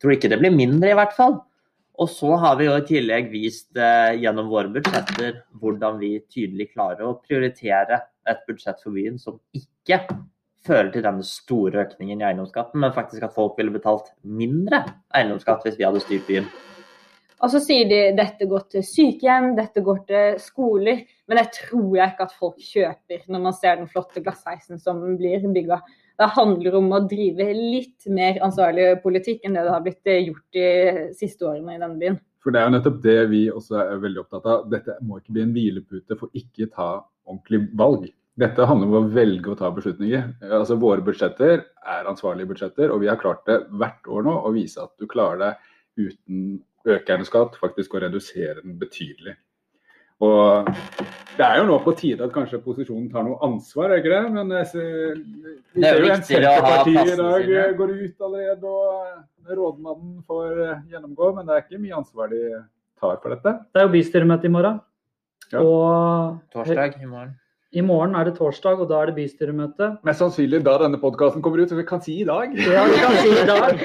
tror 0.00 0.14
ikke 0.14 0.30
det 0.32 0.38
blir 0.40 0.54
mindre, 0.54 0.92
i 0.92 0.96
hvert 0.96 1.16
fall. 1.16 1.40
Og 2.02 2.08
så 2.10 2.34
har 2.42 2.56
vi 2.58 2.66
jo 2.66 2.74
i 2.74 2.86
tillegg 2.88 3.28
vist 3.30 3.78
eh, 3.78 4.16
gjennom 4.18 4.48
våre 4.50 4.72
budsjetter 4.74 5.36
hvordan 5.62 6.00
vi 6.00 6.16
tydelig 6.26 6.72
klarer 6.72 7.06
å 7.06 7.18
prioritere 7.22 8.00
et 8.26 8.42
budsjett 8.48 8.80
for 8.82 8.96
byen 8.96 9.20
som 9.22 9.38
ikke 9.54 10.00
fører 10.66 10.90
til 10.94 11.04
denne 11.04 11.26
store 11.26 11.84
økningen 11.84 12.22
i 12.22 12.26
eiendomsskatten, 12.26 12.80
men 12.82 12.94
faktisk 12.94 13.26
at 13.26 13.34
folk 13.34 13.56
ville 13.58 13.74
betalt 13.74 14.12
mindre 14.22 14.82
eiendomsskatt 15.14 15.66
hvis 15.66 15.78
vi 15.78 15.86
hadde 15.86 16.02
styrt 16.02 16.26
byen. 16.26 16.50
Og 17.42 17.50
så 17.50 17.58
sier 17.62 17.88
de 17.90 18.00
dette 18.14 18.46
går 18.46 18.68
til 18.70 18.84
sykehjem, 18.86 19.52
dette 19.58 19.82
går 19.82 20.04
til 20.06 20.36
skoler. 20.42 21.00
Men 21.26 21.40
det 21.40 21.48
tror 21.56 21.96
jeg 21.98 22.12
ikke 22.12 22.26
at 22.28 22.36
folk 22.38 22.60
kjøper 22.62 23.24
når 23.34 23.42
man 23.48 23.56
ser 23.58 23.80
den 23.80 23.90
flotte 23.90 24.22
glassheisen 24.22 24.78
som 24.82 25.00
blir 25.18 25.42
bygga. 25.54 25.80
Det 26.18 26.28
handler 26.36 26.76
om 26.78 26.90
å 26.92 27.00
drive 27.08 27.48
litt 27.56 28.08
mer 28.12 28.40
ansvarlig 28.44 28.88
politikk 29.04 29.46
enn 29.46 29.56
det 29.56 29.64
det 29.66 29.74
har 29.74 29.84
blitt 29.84 30.10
eh, 30.10 30.26
gjort 30.28 30.58
de 30.58 30.66
siste 31.18 31.46
årene 31.48 31.76
i 31.76 31.80
denne 31.80 31.98
byen. 32.00 32.18
For 32.42 32.54
det 32.54 32.60
er 32.60 32.66
jo 32.66 32.74
nettopp 32.74 32.98
det 33.04 33.20
vi 33.30 33.42
også 33.52 33.78
er 33.80 34.02
veldig 34.02 34.24
opptatt 34.24 34.48
av. 34.50 34.64
Dette 34.70 34.98
må 35.06 35.20
ikke 35.20 35.36
bli 35.36 35.44
en 35.44 35.54
hvilepute 35.54 36.18
for 36.18 36.34
ikke 36.38 36.68
ta 36.74 36.88
ordentlig 37.28 37.62
valg. 37.78 38.08
Dette 38.42 38.66
handler 38.66 38.88
om 38.88 38.96
å 38.98 39.12
velge 39.12 39.52
å 39.52 39.58
ta 39.58 39.68
beslutninger. 39.74 40.32
Altså 40.48 40.78
Våre 40.80 41.04
budsjetter 41.04 41.62
er 41.62 42.08
ansvarlige 42.10 42.50
budsjetter, 42.50 42.90
og 42.90 43.02
vi 43.02 43.10
har 43.10 43.20
klart 43.20 43.44
det 43.46 43.60
hvert 43.70 44.08
år 44.08 44.26
nå 44.26 44.38
å 44.40 44.52
vise 44.54 44.82
at 44.82 44.94
du 44.98 45.06
klarer 45.10 45.42
det 45.42 45.52
uten 46.08 46.62
økende 46.88 47.28
skatt, 47.28 47.58
faktisk 47.60 47.94
å 47.94 48.02
redusere 48.02 48.62
den 48.64 48.78
betydelig. 48.80 49.36
Og 50.22 50.68
Det 51.32 51.44
er 51.46 51.56
jo 51.58 51.64
nå 51.66 51.78
på 51.82 51.94
tide 51.96 52.26
at 52.26 52.32
kanskje 52.34 52.60
posisjonen 52.62 53.08
tar 53.10 53.24
noe 53.24 53.38
ansvar, 53.42 53.90
er 53.90 54.02
ikke 54.02 54.12
det? 54.12 54.32
Men 54.34 54.50
jeg 54.52 54.66
ser, 54.68 55.14
vi 55.72 55.80
Det 55.80 55.88
er 55.88 55.96
ser 55.96 56.02
jo 56.04 56.12
en 56.12 56.24
Senterparti 56.28 56.92
i 56.92 57.16
dag 57.16 57.44
sine. 57.46 57.58
eh, 57.62 57.74
går 57.78 57.92
ut 57.96 58.26
allerede, 58.28 58.72
og 58.72 59.56
rådmannen 59.58 60.22
får 60.28 60.60
eh, 60.68 60.82
gjennomgå. 60.92 61.30
Men 61.38 61.46
det 61.48 61.54
er 61.56 61.64
ikke 61.64 61.80
mye 61.82 61.96
ansvar 62.02 62.28
de 62.34 62.42
tar 63.00 63.16
for 63.22 63.32
dette. 63.34 63.54
Det 63.72 63.80
er 63.82 63.86
jo 63.88 63.94
bystyremøte 63.96 64.46
i 64.50 64.52
morgen. 64.58 64.80
Ja. 65.52 65.62
Og 65.64 66.38
Torsdag 66.52 67.00
i 67.02 67.06
morgen. 67.08 67.32
i 67.72 67.80
morgen 67.80 68.14
er 68.14 68.24
det 68.28 68.36
torsdag, 68.36 68.78
og 68.84 68.88
da 68.92 69.00
er 69.02 69.06
det 69.10 69.16
bystyremøte. 69.16 69.88
Mest 70.04 70.20
sannsynlig 70.22 70.60
da 70.64 70.76
denne 70.84 71.00
podkasten 71.00 71.42
kommer 71.42 71.64
ut, 71.64 71.68
så 71.72 71.76
vi 71.80 71.84
kan 71.88 72.00
si 72.04 72.20
i 72.20 72.28
dag. 72.28 72.52
Ja, 72.76 72.84
vi 72.84 73.00
kan 73.00 73.16
si 73.24 73.32
i 73.32 73.48
dag. 73.48 73.80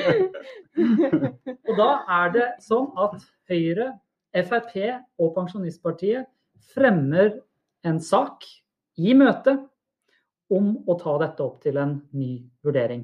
Og 1.67 1.73
da 1.79 1.89
er 2.21 2.29
det 2.35 2.47
sånn 2.67 2.91
at 2.99 3.17
Høyre, 3.49 3.93
Frp 4.35 4.73
og 5.21 5.33
Pensjonistpartiet 5.35 6.27
fremmer 6.73 7.35
en 7.87 7.99
sak 8.03 8.45
i 8.97 9.13
møte 9.17 9.55
om 10.53 10.73
å 10.87 10.95
ta 10.99 11.17
dette 11.21 11.43
opp 11.43 11.61
til 11.63 11.77
en 11.81 11.97
ny 12.15 12.37
vurdering. 12.65 13.03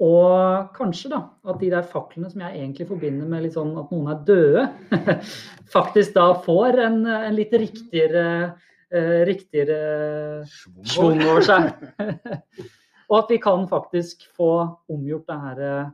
Og 0.00 0.70
kanskje 0.72 1.10
da 1.12 1.20
at 1.50 1.60
de 1.60 1.68
der 1.74 1.84
faklene 1.86 2.30
som 2.32 2.40
jeg 2.40 2.56
egentlig 2.56 2.86
forbinder 2.88 3.28
med 3.28 3.44
litt 3.44 3.56
sånn 3.56 3.74
at 3.78 3.90
noen 3.92 4.08
er 4.14 4.22
døde, 4.24 4.64
faktisk 5.76 6.14
da 6.16 6.30
får 6.46 6.80
en, 6.86 7.00
en 7.04 7.36
litt 7.36 7.52
riktigere, 7.52 8.24
eh, 8.88 9.20
riktigere 9.28 10.46
schwung 10.48 11.20
over 11.26 11.44
seg. 11.44 11.68
og 13.10 13.18
at 13.18 13.34
vi 13.34 13.40
kan 13.44 13.68
faktisk 13.68 14.24
få 14.38 14.52
omgjort 14.88 15.28
denne 15.28 15.68
eh, 15.68 15.92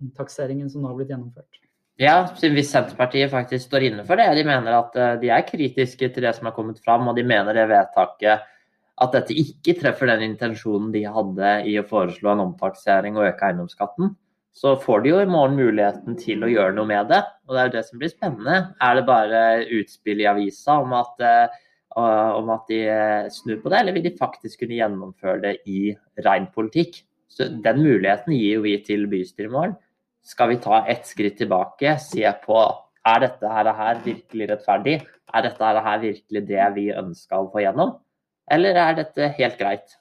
omtakseringen 0.00 0.66
som 0.72 0.82
nå 0.82 0.90
har 0.90 0.98
blitt 0.98 1.14
gjennomført. 1.14 1.63
Ja, 2.02 2.24
hvis 2.26 2.72
Senterpartiet 2.72 3.30
faktisk 3.30 3.68
står 3.68 3.84
inne 3.86 4.04
for 4.06 4.18
det. 4.18 4.26
De 4.34 4.42
mener 4.46 4.74
at 4.80 4.96
eh, 4.98 5.12
de 5.22 5.30
er 5.30 5.46
kritiske 5.46 6.08
til 6.10 6.26
det 6.26 6.32
som 6.34 6.48
har 6.48 6.54
kommet 6.56 6.80
fram, 6.82 7.06
og 7.06 7.14
de 7.14 7.22
mener 7.22 7.54
det 7.54 7.68
vedtaket 7.70 8.50
at 9.04 9.14
dette 9.14 9.34
ikke 9.38 9.76
treffer 9.78 10.10
den 10.10 10.24
intensjonen 10.26 10.90
de 10.94 11.04
hadde 11.06 11.52
i 11.70 11.76
å 11.78 11.86
foreslå 11.86 12.32
en 12.32 12.42
omtaksering 12.48 13.18
og 13.18 13.28
øke 13.28 13.46
eiendomsskatten. 13.46 14.10
Så 14.54 14.74
får 14.82 15.02
de 15.02 15.10
jo 15.10 15.20
i 15.22 15.30
morgen 15.30 15.56
muligheten 15.58 16.18
til 16.18 16.42
å 16.46 16.50
gjøre 16.50 16.74
noe 16.76 16.86
med 16.90 17.08
det. 17.10 17.22
Og 17.46 17.54
det 17.54 17.62
er 17.62 17.70
jo 17.70 17.74
det 17.76 17.84
som 17.86 18.02
blir 18.02 18.12
spennende. 18.12 18.58
Er 18.82 18.98
det 18.98 19.06
bare 19.06 19.40
utspill 19.78 20.22
i 20.22 20.28
avisa 20.30 20.78
om 20.82 20.94
at, 20.98 21.24
eh, 21.26 21.64
om 21.94 22.50
at 22.54 22.70
de 22.70 22.82
eh, 22.90 23.30
snur 23.34 23.62
på 23.62 23.70
det, 23.70 23.80
eller 23.80 23.94
vil 23.94 24.06
de 24.06 24.16
faktisk 24.18 24.62
kunne 24.62 24.78
gjennomføre 24.78 25.40
det 25.46 25.56
i 25.70 25.94
ren 26.26 26.50
politikk? 26.54 27.04
Så 27.30 27.50
Den 27.62 27.82
muligheten 27.82 28.34
gir 28.34 28.58
jo 28.58 28.66
vi 28.66 28.78
til 28.82 29.06
bystyret 29.10 29.50
i 29.50 29.54
morgen 29.54 29.78
skal 30.24 30.54
vi 30.54 30.60
ta 30.64 30.84
ett 30.88 31.06
skritt 31.06 31.36
tilbake, 31.38 31.98
se 32.00 32.24
på 32.44 32.60
er 33.04 33.20
dette 33.26 33.50
her, 33.50 33.68
her 33.76 34.00
virkelig 34.04 34.48
rettferdig? 34.50 34.96
Er 35.34 35.44
dette 35.44 35.66
her, 35.66 35.80
her 35.84 36.00
virkelig 36.00 36.42
det 36.48 36.68
vi 36.76 36.88
ønska 36.94 37.40
å 37.42 37.50
få 37.52 37.64
gjennom? 37.64 37.98
Eller 38.50 38.78
er 38.80 38.96
dette 39.00 39.28
helt 39.38 39.58
greit? 39.60 39.96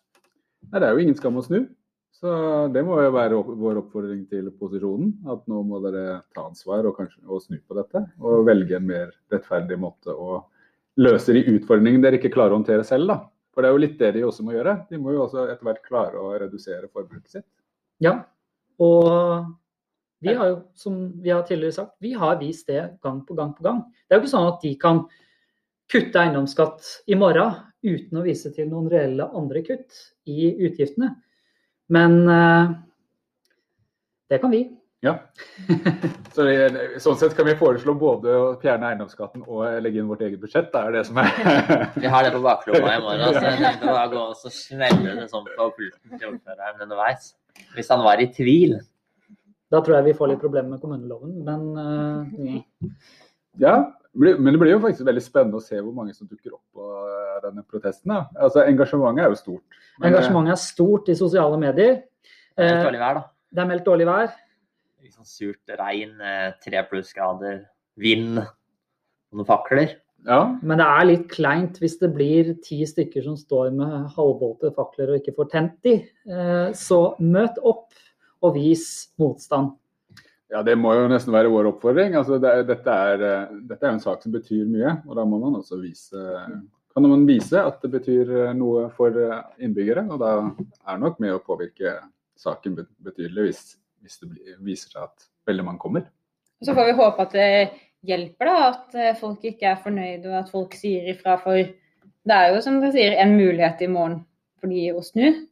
Nei, 0.70 0.80
det 0.80 0.88
er 0.88 0.96
jo 0.96 1.04
ingen 1.04 1.18
skam 1.18 1.40
å 1.40 1.44
snu. 1.44 1.66
Så 2.24 2.34
det 2.72 2.86
må 2.88 3.02
jo 3.04 3.12
være 3.12 3.36
opp, 3.36 3.50
vår 3.60 3.82
oppfordring 3.82 4.22
til 4.32 4.48
posisjonen. 4.56 5.12
At 5.28 5.44
nå 5.52 5.60
må 5.68 5.82
dere 5.84 6.22
ta 6.36 6.46
ansvar 6.48 6.88
og 6.88 6.96
kanskje 7.02 7.20
og 7.28 7.44
snu 7.44 7.58
på 7.60 7.76
dette. 7.76 8.06
Og 8.24 8.46
velge 8.48 8.78
en 8.80 8.88
mer 8.88 9.12
rettferdig 9.34 9.80
måte 9.82 10.16
å 10.16 10.40
løse 11.04 11.36
de 11.36 11.44
utfordringene 11.58 12.06
dere 12.06 12.22
ikke 12.22 12.32
klarer 12.32 12.56
å 12.56 12.62
håndtere 12.62 12.86
selv. 12.88 13.12
da. 13.12 13.18
For 13.54 13.62
det 13.62 13.70
er 13.70 13.76
jo 13.76 13.84
litt 13.84 14.00
det 14.00 14.14
de 14.16 14.24
også 14.30 14.46
må 14.48 14.56
gjøre. 14.56 14.78
De 14.90 15.02
må 15.02 15.18
jo 15.18 15.26
også 15.26 15.50
etter 15.50 15.68
hvert 15.68 15.84
klare 15.84 16.22
å 16.22 16.32
redusere 16.46 16.88
forbruket 16.88 17.36
sitt. 17.36 17.50
Ja, 18.02 18.16
og 18.82 19.52
vi 20.24 20.34
har 20.38 20.50
jo, 20.52 20.56
som 20.80 21.02
vi 21.22 21.34
har 21.34 21.44
tidligere 21.48 21.76
sagt, 21.76 21.96
vi 22.04 22.14
har 22.18 22.40
vist 22.40 22.70
det 22.72 22.84
gang 23.04 23.22
på 23.28 23.36
gang 23.38 23.52
på 23.58 23.66
gang. 23.66 23.84
Det 24.08 24.16
er 24.16 24.20
jo 24.20 24.24
ikke 24.24 24.36
sånn 24.36 24.50
at 24.50 24.64
de 24.64 24.74
kan 24.80 25.04
kutte 25.92 26.22
eiendomsskatt 26.22 26.88
i 27.12 27.18
morgen 27.20 27.60
uten 27.84 28.20
å 28.20 28.24
vise 28.26 28.54
til 28.56 28.70
noen 28.72 28.88
reelle 28.92 29.28
andre 29.36 29.64
kutt 29.66 30.00
i 30.32 30.54
utgiftene. 30.68 31.12
Men 31.94 32.24
eh, 32.32 32.72
det 34.32 34.40
kan 34.42 34.54
vi. 34.54 34.64
Ja. 35.04 35.18
Så 36.34 36.46
det, 36.48 37.00
sånn 37.04 37.18
sett 37.20 37.36
kan 37.36 37.46
vi 37.50 37.58
foreslå 37.60 37.92
både 38.00 38.36
å 38.40 38.46
fjerne 38.62 38.94
eiendomsskatten 38.94 39.44
og 39.44 39.66
legge 39.84 40.00
inn 40.00 40.08
vårt 40.08 40.24
eget 40.24 40.40
budsjett. 40.40 40.70
Det 40.72 40.80
er 40.80 40.96
det 40.96 41.04
som 41.10 41.20
er 41.20 41.34
Vi 42.06 42.08
har 42.08 42.24
det 42.24 42.32
på 42.32 42.40
baklomma 42.46 42.96
i 42.96 43.04
morgen, 43.04 43.36
så 43.36 43.44
jeg 43.50 43.60
tenkte 43.60 43.92
å 43.92 44.06
gå 44.14 44.22
og 44.22 44.40
så 44.40 44.54
smelle 44.56 45.18
det 45.20 45.28
sånn 45.34 45.50
på 45.50 45.68
pulten 45.76 46.16
til 46.16 46.30
ordføreren 46.32 46.88
underveis. 46.88 47.34
Hvis 47.76 47.92
han 47.92 48.06
var 48.08 48.24
i 48.24 48.30
tvil. 48.32 48.78
Da 49.74 49.82
tror 49.82 49.98
jeg 49.98 50.12
vi 50.12 50.16
får 50.20 50.30
litt 50.30 50.42
problemer 50.44 50.76
med 50.76 50.82
kommuneloven, 50.84 51.36
men 51.48 51.62
uh, 51.78 52.94
Ja, 53.62 53.76
men 54.14 54.52
det 54.54 54.60
blir 54.62 54.76
jo 54.76 54.82
faktisk 54.84 55.08
veldig 55.08 55.24
spennende 55.26 55.58
å 55.58 55.66
se 55.66 55.80
hvor 55.82 55.96
mange 55.98 56.14
som 56.14 56.30
dukker 56.30 56.54
opp 56.54 56.64
på 56.78 56.86
eh, 57.10 57.40
denne 57.48 57.64
protesten. 57.66 58.12
Da. 58.14 58.20
Altså, 58.46 58.62
Engasjementet 58.70 59.26
er 59.26 59.34
jo 59.34 59.40
stort. 59.40 59.64
Men, 59.98 60.06
eh, 60.06 60.10
engasjementet 60.12 60.54
er 60.54 60.62
stort 60.62 61.10
i 61.10 61.16
sosiale 61.18 61.58
medier. 61.62 61.96
Det 62.54 62.68
er 62.68 62.78
Eh, 62.78 62.84
dårlig 62.86 63.02
vær, 63.02 63.18
da. 63.18 63.24
Det 63.54 63.64
er 63.64 63.70
meldt 63.72 63.88
dårlig 63.90 64.06
vær. 64.10 64.36
Sånn 65.14 65.30
surt 65.30 65.74
regn, 65.78 66.14
tre 66.64 66.84
plussgrader, 66.90 67.64
vind 67.98 68.38
noen 68.38 69.50
fakler. 69.50 69.98
Ja, 70.24 70.56
Men 70.64 70.80
det 70.80 70.86
er 70.88 71.08
litt 71.10 71.26
kleint 71.34 71.80
hvis 71.82 71.98
det 72.00 72.14
blir 72.16 72.54
ti 72.64 72.80
stykker 72.88 73.26
som 73.26 73.36
står 73.36 73.74
med 73.76 74.14
halvbålte 74.16 74.72
fakler 74.76 75.12
og 75.12 75.20
ikke 75.20 75.36
får 75.36 75.50
tent 75.52 75.76
de. 75.84 75.96
Eh, 76.30 76.72
Så 76.72 77.16
møt 77.20 77.60
opp 77.62 77.92
og 78.44 78.58
vis 78.58 78.86
motstand. 79.22 79.74
Ja, 80.54 80.62
Det 80.62 80.76
må 80.78 80.94
jo 80.94 81.10
nesten 81.10 81.34
være 81.34 81.50
vår 81.50 81.72
oppfordring. 81.72 82.16
Altså, 82.20 82.38
det, 82.42 82.52
dette, 82.70 82.94
er, 82.94 83.26
eh, 83.26 83.54
dette 83.72 83.88
er 83.88 83.96
en 83.96 84.04
sak 84.04 84.22
som 84.22 84.34
betyr 84.36 84.68
mye. 84.70 85.00
og 85.08 85.18
Da 85.18 85.26
må 85.26 85.40
man 85.42 85.58
også 85.58 85.80
vise, 85.82 86.26
kan 86.94 87.08
man 87.10 87.24
vise 87.26 87.58
at 87.58 87.80
det 87.82 87.90
betyr 87.96 88.34
eh, 88.38 88.52
noe 88.58 88.90
for 88.94 89.18
eh, 89.18 89.40
innbyggere. 89.66 90.06
og 90.14 90.22
Da 90.22 90.34
er 90.94 91.00
nok 91.02 91.18
med 91.24 91.34
å 91.34 91.42
påvirke 91.42 91.96
saken 92.38 92.76
betydelig 92.78 93.48
hvis, 93.48 93.64
hvis 94.04 94.20
det 94.22 94.30
blir, 94.30 94.60
viser 94.62 94.94
seg 94.94 95.08
at 95.08 95.26
veldig 95.50 95.66
mange 95.66 95.82
kommer. 95.82 96.06
Så 96.64 96.76
får 96.76 96.92
vi 96.92 97.00
håpe 97.00 97.26
at 97.26 97.34
det 97.34 97.50
hjelper, 98.06 98.52
da, 98.52 98.70
at 98.70 99.18
folk 99.20 99.44
ikke 99.48 99.72
er 99.72 99.82
fornøyde 99.82 100.30
og 100.30 100.38
at 100.44 100.52
folk 100.54 100.76
sier 100.78 101.10
ifra. 101.12 101.40
For 101.42 101.58
det 101.58 102.38
er 102.38 102.54
jo 102.54 102.62
som 102.64 102.78
dere 102.78 102.94
sier 102.94 103.18
en 103.24 103.34
mulighet 103.40 103.82
i 103.84 103.90
morgen 103.92 104.22
for 104.62 104.72
de 104.72 104.86
å 104.94 105.02
snu. 105.04 105.48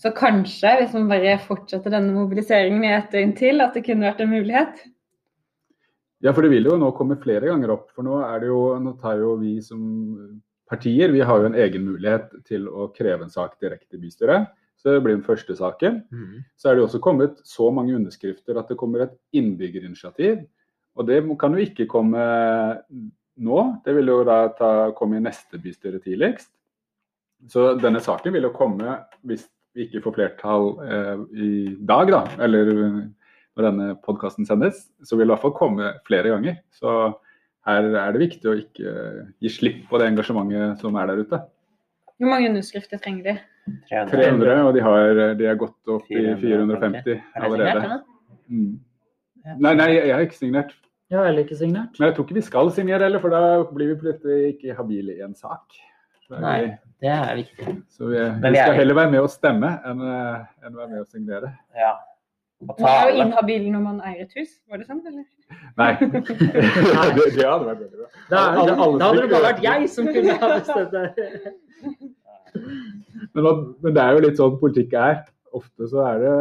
Så 0.00 0.10
kanskje, 0.16 0.72
hvis 0.80 0.94
man 0.96 1.10
bare 1.10 1.36
fortsetter 1.44 1.92
denne 1.92 2.14
mobiliseringen 2.16 2.84
i 2.86 2.94
et 2.96 3.12
døgn 3.12 3.36
til, 3.38 3.62
at 3.62 3.76
det 3.76 3.84
kunne 3.86 4.08
vært 4.08 4.22
en 4.24 4.32
mulighet? 4.32 4.80
Ja, 6.22 6.32
for 6.32 6.44
det 6.44 6.52
vil 6.52 6.68
jo 6.70 6.78
nå 6.78 6.92
komme 6.96 7.18
flere 7.22 7.50
ganger 7.50 7.74
opp. 7.74 7.90
For 7.94 8.06
nå, 8.06 8.20
er 8.24 8.42
det 8.42 8.50
jo, 8.50 8.62
nå 8.82 8.94
tar 9.00 9.20
jo 9.20 9.36
vi 9.40 9.56
som 9.64 9.82
partier 10.70 11.12
vi 11.12 11.22
har 11.26 11.42
jo 11.42 11.50
en 11.50 11.58
egen 11.58 11.84
mulighet 11.84 12.30
til 12.48 12.68
å 12.70 12.88
kreve 12.94 13.26
en 13.26 13.32
sak 13.32 13.58
direkte 13.62 13.98
i 13.98 14.02
bystyret. 14.02 14.50
Så 14.80 14.96
det 14.96 15.02
blir 15.04 15.14
den 15.14 15.26
første 15.26 15.54
saken. 15.58 16.00
Mm. 16.10 16.42
Så 16.58 16.70
er 16.70 16.76
det 16.78 16.86
også 16.86 17.02
kommet 17.02 17.38
så 17.46 17.68
mange 17.74 17.94
underskrifter 17.94 18.58
at 18.58 18.70
det 18.70 18.78
kommer 18.80 19.04
et 19.04 19.14
innbyggerinitiativ. 19.36 20.42
Og 20.98 21.06
det 21.08 21.20
kan 21.40 21.54
jo 21.54 21.62
ikke 21.62 21.86
komme 21.90 22.22
nå. 23.42 23.60
Det 23.84 23.94
vil 23.96 24.10
jo 24.10 24.18
da 24.26 24.38
ta, 24.58 24.72
komme 24.98 25.20
i 25.20 25.24
neste 25.24 25.60
bystyre 25.62 26.02
tidligst. 26.02 26.50
Så 27.50 27.72
denne 27.78 28.02
saken 28.02 28.34
vil 28.34 28.46
jo 28.48 28.54
komme 28.54 28.98
hvis 29.26 29.46
vi 29.76 29.86
ikke 29.86 30.02
får 30.04 30.16
flertall 30.18 30.70
eh, 30.84 31.22
i 31.32 31.50
dag, 31.88 32.12
da, 32.12 32.22
eller 32.44 32.72
når 32.72 33.66
denne 33.68 33.88
podkasten 34.04 34.48
sendes, 34.48 34.86
så 35.04 35.16
vil 35.16 35.26
det 35.26 35.30
i 35.30 35.34
hvert 35.34 35.44
fall 35.44 35.56
komme 35.56 35.94
flere 36.08 36.32
ganger. 36.32 36.60
Så 36.76 37.14
her 37.68 37.88
er 37.88 38.14
det 38.14 38.22
viktig 38.24 38.50
å 38.50 38.58
ikke 38.58 38.92
gi 39.42 39.52
slipp 39.52 39.82
på 39.90 40.00
det 40.00 40.10
engasjementet 40.12 40.82
som 40.82 40.96
er 40.98 41.10
der 41.10 41.24
ute. 41.24 41.42
Hvor 42.18 42.30
mange 42.30 42.52
underskrifter 42.52 43.00
trenger 43.02 43.28
de? 43.28 43.34
300, 43.90 44.10
300 44.10 44.64
og 44.66 44.72
de 44.74 44.82
har, 44.82 45.20
de 45.38 45.46
er 45.46 45.58
gått 45.60 45.92
opp 45.94 46.08
450. 46.08 46.16
i 46.16 46.38
450 46.42 47.44
allerede. 47.46 48.00
Mm. 48.50 48.72
Nei, 49.58 49.74
nei, 49.78 49.90
jeg 49.94 50.14
har 50.14 50.24
ikke 50.26 50.38
signert. 50.38 50.74
Jeg 51.12 51.18
har 51.18 51.28
heller 51.28 51.44
ikke 51.44 51.58
signert. 51.60 51.98
Men 51.98 52.08
jeg 52.08 52.16
tror 52.16 52.26
ikke 52.26 52.38
vi 52.38 52.44
skal 52.46 52.70
signere 52.74 53.04
heller, 53.04 53.20
for 53.22 53.34
da 53.34 53.62
blir 53.68 53.92
vi 53.92 53.98
plutselig 54.00 54.54
ikke 54.54 54.76
habile 54.78 55.16
i 55.18 55.24
en 55.26 55.34
sak. 55.36 55.76
Nei, 56.40 56.76
det 57.02 57.10
er 57.12 57.34
viktig. 57.36 57.74
Så 57.92 58.08
vi, 58.08 58.22
vi 58.22 58.54
skal 58.54 58.78
heller 58.78 58.96
være 58.96 59.12
med 59.12 59.26
å 59.26 59.28
stemme 59.30 59.74
enn, 59.88 60.02
eh, 60.06 60.40
enn 60.64 60.78
være 60.78 60.88
med 60.94 61.02
å 61.02 61.06
signere. 61.10 61.52
Ja. 61.76 61.92
Man 62.62 62.86
er 62.86 63.08
jo 63.08 63.24
inhabil 63.24 63.64
når 63.74 63.82
man 63.82 64.00
eier 64.06 64.22
et 64.22 64.34
hus, 64.38 64.52
var 64.70 64.78
det 64.78 64.86
sånn, 64.86 65.02
eller? 65.10 65.26
Nei. 65.80 65.90
det, 65.98 66.22
det, 66.22 67.46
hadde 67.48 67.66
vært 67.66 67.82
veldig 67.82 67.98
bra. 67.98 68.08
Da, 68.30 68.42
da, 68.54 68.64
da 68.64 68.76
hadde 68.78 69.12
det 69.18 69.30
bare 69.32 69.46
vært 69.48 69.62
jeg 69.66 69.88
som 69.90 70.10
kunne 70.14 70.36
ha 70.38 70.50
bestemt 70.54 70.94
det. 70.94 71.54
men, 73.34 73.42
men, 73.42 73.90
det 73.90 74.02
er 74.04 74.14
jo 74.14 74.26
litt 74.28 74.38
sånn 74.38 74.58
politikk 74.62 74.94
er. 74.98 75.24
Ofte 75.52 75.90
så 75.90 76.04
er 76.06 76.22
det 76.22 76.36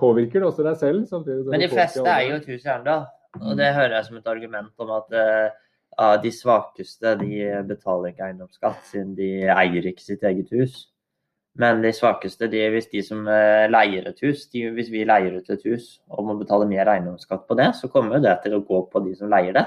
Påvirker 0.00 0.42
det 0.42 0.46
også 0.48 0.64
deg 0.66 0.78
selv? 0.80 1.26
men 1.46 1.62
de 1.62 1.68
fleste 1.70 2.02
eier 2.02 2.32
jo 2.32 2.38
et 2.40 2.46
hus 2.50 2.64
i 2.64 2.70
Arendal. 2.70 3.04
Og 3.38 3.52
det 3.58 3.68
hører 3.76 3.92
jeg 3.98 4.06
som 4.08 4.16
et 4.18 4.30
argument 4.30 4.82
om 4.82 4.90
at 4.96 5.14
uh, 5.14 5.52
de 6.22 6.30
svakeste 6.32 7.16
de 7.20 7.42
betaler 7.68 8.12
ikke 8.12 8.28
eiendomsskatt, 8.28 8.84
siden 8.88 9.16
de 9.18 9.30
eier 9.50 9.88
ikke 9.90 10.04
sitt 10.04 10.22
eget 10.24 10.52
hus. 10.54 10.86
Men 11.58 11.82
de 11.82 11.90
svakeste, 11.92 12.46
de, 12.50 12.62
hvis 12.70 12.88
de 12.92 13.02
som 13.02 13.26
eh, 13.28 13.66
leier 13.70 14.06
et 14.08 14.22
hus, 14.22 14.46
de, 14.52 14.68
hvis 14.76 14.90
vi 14.92 15.02
leier 15.08 15.34
ut 15.34 15.50
et 15.50 15.64
hus 15.66 15.96
og 16.08 16.28
må 16.28 16.36
betale 16.38 16.68
mer 16.70 16.88
eiendomsskatt 16.92 17.42
på 17.48 17.56
det, 17.58 17.72
så 17.80 17.90
kommer 17.90 18.22
det 18.22 18.36
til 18.44 18.54
å 18.56 18.62
gå 18.66 18.84
på 18.92 19.02
de 19.04 19.16
som 19.18 19.32
leier 19.32 19.56
det. 19.58 19.66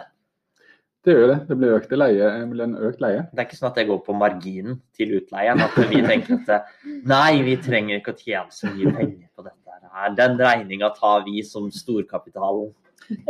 Det 1.04 1.12
gjør 1.18 1.28
det. 1.34 1.38
Det 1.50 1.58
blir 1.60 1.76
økt 1.76 1.92
leie, 2.00 2.30
en 2.40 2.78
økt 2.88 3.02
leie. 3.04 3.26
Det 3.34 3.42
er 3.42 3.48
ikke 3.50 3.58
sånn 3.60 3.74
at 3.74 3.80
det 3.82 3.90
går 3.90 4.00
på 4.06 4.16
marginen 4.16 4.78
til 4.96 5.18
utleieren. 5.18 5.60
At 5.66 5.76
vi 5.92 6.00
tenker 6.06 6.40
at 6.40 6.70
nei, 7.12 7.42
vi 7.44 7.58
trenger 7.60 8.00
ikke 8.00 8.14
å 8.14 8.22
tjene 8.22 8.56
så 8.56 8.72
mye 8.72 8.94
penger 8.96 9.28
på 9.36 9.44
dette. 9.44 9.60
her. 9.92 10.16
Den 10.16 10.40
regninga 10.40 10.94
tar 10.96 11.26
vi 11.28 11.44
som 11.44 11.68
storkapitalen. 11.76 12.72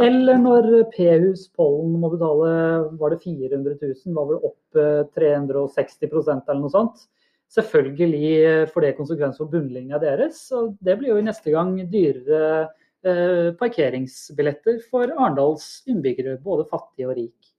Eller 0.01 0.37
når 0.41 0.69
P-hus 0.93 1.47
Pollen 1.55 1.97
må 2.01 2.11
betale 2.13 2.51
var 2.99 3.13
det 3.13 3.23
400 3.23 3.75
000, 3.81 4.13
var 4.15 4.29
vel 4.29 4.45
opp 4.51 4.79
360% 5.17 6.49
eller 6.49 6.61
noe 6.61 6.73
sånt. 6.73 7.05
Selvfølgelig 7.53 8.69
får 8.73 8.85
det 8.85 8.95
konsekvenser 8.97 9.43
for 9.43 9.51
bunnlinja 9.51 9.99
deres. 10.01 10.45
og 10.55 10.73
Det 10.81 10.97
blir 10.97 11.13
jo 11.13 11.19
i 11.21 11.25
neste 11.25 11.53
gang 11.53 11.75
dyrere 11.91 12.69
eh, 13.05 13.49
parkeringsbilletter 13.59 14.79
for 14.89 15.11
Arendals 15.13 15.83
innbyggere, 15.89 16.39
både 16.41 16.65
fattig 16.71 17.07
og 17.07 17.17
rik. 17.19 17.51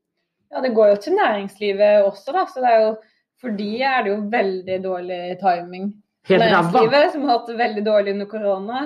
Ja, 0.50 0.62
Det 0.62 0.74
går 0.74 0.94
jo 0.94 0.96
til 1.02 1.18
næringslivet 1.18 2.08
også, 2.08 2.32
da. 2.32 2.46
så 2.50 2.64
det 2.64 2.72
er 2.72 2.82
jo, 2.88 2.94
For 3.42 3.50
de 3.50 3.70
er 3.82 4.02
det 4.02 4.10
jo 4.10 4.18
veldig 4.32 4.76
dårlig 4.82 5.22
timing. 5.40 5.88
Helt 6.30 6.40
næringslivet, 6.40 7.12
som 7.12 7.24
har 7.26 7.38
hatt 7.38 7.48
det 7.50 7.58
veldig 7.58 7.82
dårlig 7.86 8.12
under 8.14 8.26
korona 8.30 8.84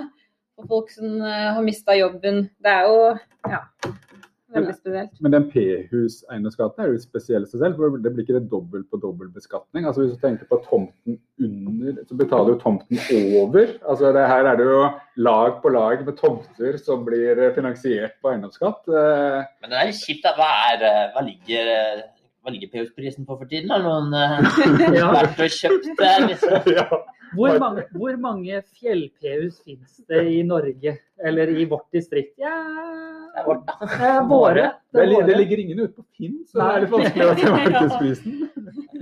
og 0.58 0.68
folk 0.70 0.92
som 0.92 1.18
uh, 1.22 1.54
har 1.56 1.64
mista 1.64 1.96
jobben. 1.96 2.48
Det 2.62 2.70
er 2.72 2.86
jo 2.88 3.00
ja, 3.48 3.60
veldig 4.54 4.74
spesielt. 4.74 5.12
Men, 5.18 5.26
men 5.26 5.34
den 5.36 5.46
P-hus-eiendomsskatten 5.52 6.84
er 6.84 6.92
jo 6.92 7.00
spesiell 7.02 7.46
seg 7.48 7.62
selv, 7.62 7.78
for 7.78 8.00
det 8.02 8.12
blir 8.14 8.26
ikke 8.26 8.38
det 8.38 8.50
dobbel 8.50 8.84
på 8.88 9.00
dobbel 9.02 9.30
beskatning. 9.34 9.86
Altså 9.86 10.04
Hvis 10.04 10.16
du 10.16 10.22
tenker 10.22 10.48
på 10.50 10.60
tomten 10.66 11.18
under, 11.44 12.02
så 12.08 12.18
betaler 12.18 12.54
jo 12.54 12.60
tomten 12.62 13.02
over. 13.40 13.74
Altså 13.84 14.12
det, 14.16 14.26
Her 14.32 14.50
er 14.52 14.60
det 14.60 14.68
jo 14.68 14.84
lag 15.28 15.58
på 15.62 15.72
lag 15.74 16.04
med 16.06 16.18
tomter 16.20 16.78
som 16.82 17.04
blir 17.06 17.42
finansiert 17.56 18.18
på 18.22 18.32
eiendomsskatt. 18.32 18.86
Eh, 18.88 19.42
men 19.62 19.74
det 19.74 19.82
er 19.82 19.98
kjipt. 20.02 20.30
Hva, 20.38 20.52
er, 20.72 20.86
eh, 20.88 21.04
hva 21.14 21.26
ligger 21.26 21.74
hva 22.48 22.54
ligger 22.54 22.70
PH-prisen 22.72 23.26
på 23.28 23.36
for 23.36 23.50
tiden? 23.50 23.68
Har 23.68 23.82
noen 23.84 24.14
uh, 24.14 25.12
vært 25.12 25.40
og 25.42 25.52
kjøpt 25.52 25.88
det? 25.98 26.12
Liksom? 26.30 26.68
ja. 26.78 26.86
Hvor 27.36 27.58
mange, 27.60 27.84
hvor 27.92 28.16
mange 28.20 28.60
fjell-PU-er 28.78 29.50
finnes 29.64 29.98
det 30.08 30.22
i 30.32 30.42
Norge, 30.46 30.94
eller 31.24 31.52
i 31.52 31.66
vårt 31.68 31.88
distrikt? 31.94 32.34
Ja, 32.40 32.54
det 33.34 33.42
er 33.42 33.48
vårt, 33.48 33.66
da. 33.68 33.76
Det 33.82 34.08
er 34.08 34.22
våre. 34.30 34.68
Det, 34.94 35.04
er, 35.04 35.26
det 35.28 35.36
ligger 35.40 35.62
ingen 35.64 35.82
ute 35.84 35.92
på 35.96 36.06
Finn, 36.16 36.38
så 36.48 36.60
det 36.60 36.68
er 36.68 36.84
litt 36.84 36.94
vanskelig 36.94 37.26
å 37.26 37.34
se 37.38 37.52
markedsprisen. 37.56 38.38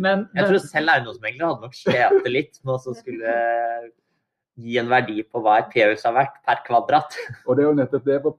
Men, 0.03 0.27
jeg 0.37 0.51
tror 0.51 0.65
selv 0.65 0.95
eiendomsmeglere 0.97 1.53
hadde 1.53 1.69
nok 1.69 1.79
slitt 1.79 2.29
litt 2.31 2.61
med 2.67 2.75
å 2.77 2.97
skulle 2.99 3.37
gi 4.57 4.79
en 4.81 4.89
verdi 4.89 5.21
på 5.29 5.41
hva 5.45 5.59
et 5.61 5.69
P-hus 5.73 6.05
har 6.09 6.15
vært 6.17 6.39
per 6.47 6.63
kvadrat. 6.67 7.17
Og 7.47 7.57
det 7.57 7.65
er 7.65 7.69
jo 7.69 7.77
nettopp 7.77 8.07
det, 8.09 8.19
for 8.25 8.37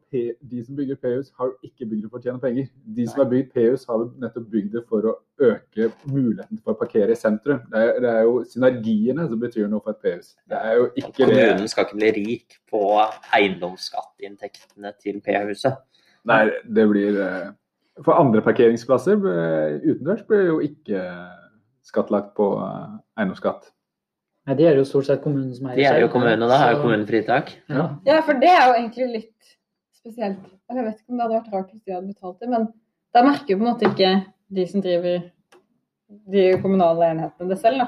De 0.52 0.64
som 0.64 0.78
bygger 0.78 1.00
P-hus, 1.02 1.32
har 1.38 1.52
jo 1.52 1.70
ikke 1.70 1.86
bygd 1.86 2.06
det 2.06 2.12
for 2.12 2.20
å 2.20 2.26
tjene 2.26 2.42
penger. 2.42 2.70
De 2.98 3.06
som 3.08 3.22
har 3.22 3.30
bygd 3.34 3.52
P-hus, 3.54 3.86
har 3.90 4.02
jo 4.02 4.10
nettopp 4.24 4.48
bygd 4.54 4.74
det 4.78 4.84
for 4.90 5.10
å 5.12 5.14
øke 5.48 5.92
muligheten 6.10 6.62
for 6.64 6.74
å 6.74 6.80
parkere 6.80 7.14
i 7.14 7.20
sentrum. 7.20 7.62
Det 7.70 7.84
er, 7.84 8.02
det 8.04 8.14
er 8.14 8.26
jo 8.26 8.42
synergiene 8.50 9.28
som 9.30 9.44
betyr 9.44 9.70
noe 9.70 9.84
for 9.86 9.94
et 9.94 10.02
P-hus. 10.06 10.34
Det 10.50 10.58
er 10.58 10.82
jo 10.82 10.90
ikke 10.96 11.14
Kommunen 11.22 11.70
skal 11.70 11.88
ikke 11.88 12.02
bli 12.02 12.12
rik 12.18 12.58
på 12.72 12.84
eiendomsskatteinntektene 13.38 14.94
til 15.04 15.22
P-huset. 15.26 15.80
Nei, 16.28 16.44
det 16.66 16.86
blir 16.90 17.22
eh, 17.24 17.48
For 18.04 18.18
andre 18.20 18.42
parkeringsplasser 18.46 19.16
eh, 19.32 19.78
utendørs 19.86 20.26
blir 20.28 20.50
jo 20.50 20.60
ikke 20.66 21.02
skattlagt 21.88 22.34
på 22.38 22.52
eh, 22.60 22.98
eiendomsskatt. 23.22 23.70
Nei, 24.48 24.56
De 24.56 24.68
er 24.68 24.78
jo 24.80 24.86
stort 24.88 25.10
sett 25.10 25.24
kommunen 25.24 25.52
som 25.56 25.68
eier 25.68 25.82
De 25.82 25.88
er 25.90 26.02
jo 26.06 26.12
kommunen, 26.12 26.44
og 26.46 26.52
da 26.52 26.60
har 26.62 26.76
jo 26.76 26.84
kommunen 26.86 27.08
fritak. 27.10 27.52
Ja. 27.68 27.90
ja, 28.08 28.22
for 28.24 28.40
det 28.40 28.52
er 28.54 28.64
jo 28.70 28.76
egentlig 28.78 29.08
litt 29.12 29.56
spesielt. 29.98 30.44
Jeg 30.72 30.86
vet 30.86 31.02
ikke 31.02 31.12
om 31.12 31.20
det 31.20 31.26
hadde 31.26 31.40
vært 31.40 31.56
rart 31.56 31.74
hvis 31.74 31.84
de 31.84 31.96
hadde 31.96 32.14
betalt 32.14 32.40
det, 32.40 32.52
men 32.52 32.70
da 33.16 33.24
merker 33.28 33.54
jo 33.54 33.60
på 33.60 33.66
en 33.66 33.72
måte 33.74 33.90
ikke 33.90 34.14
de 34.56 34.66
som 34.70 34.84
driver 34.84 35.28
de 36.32 36.46
kommunale 36.64 37.12
enhetene 37.12 37.52
det 37.52 37.60
selv, 37.60 37.84
da. 37.84 37.88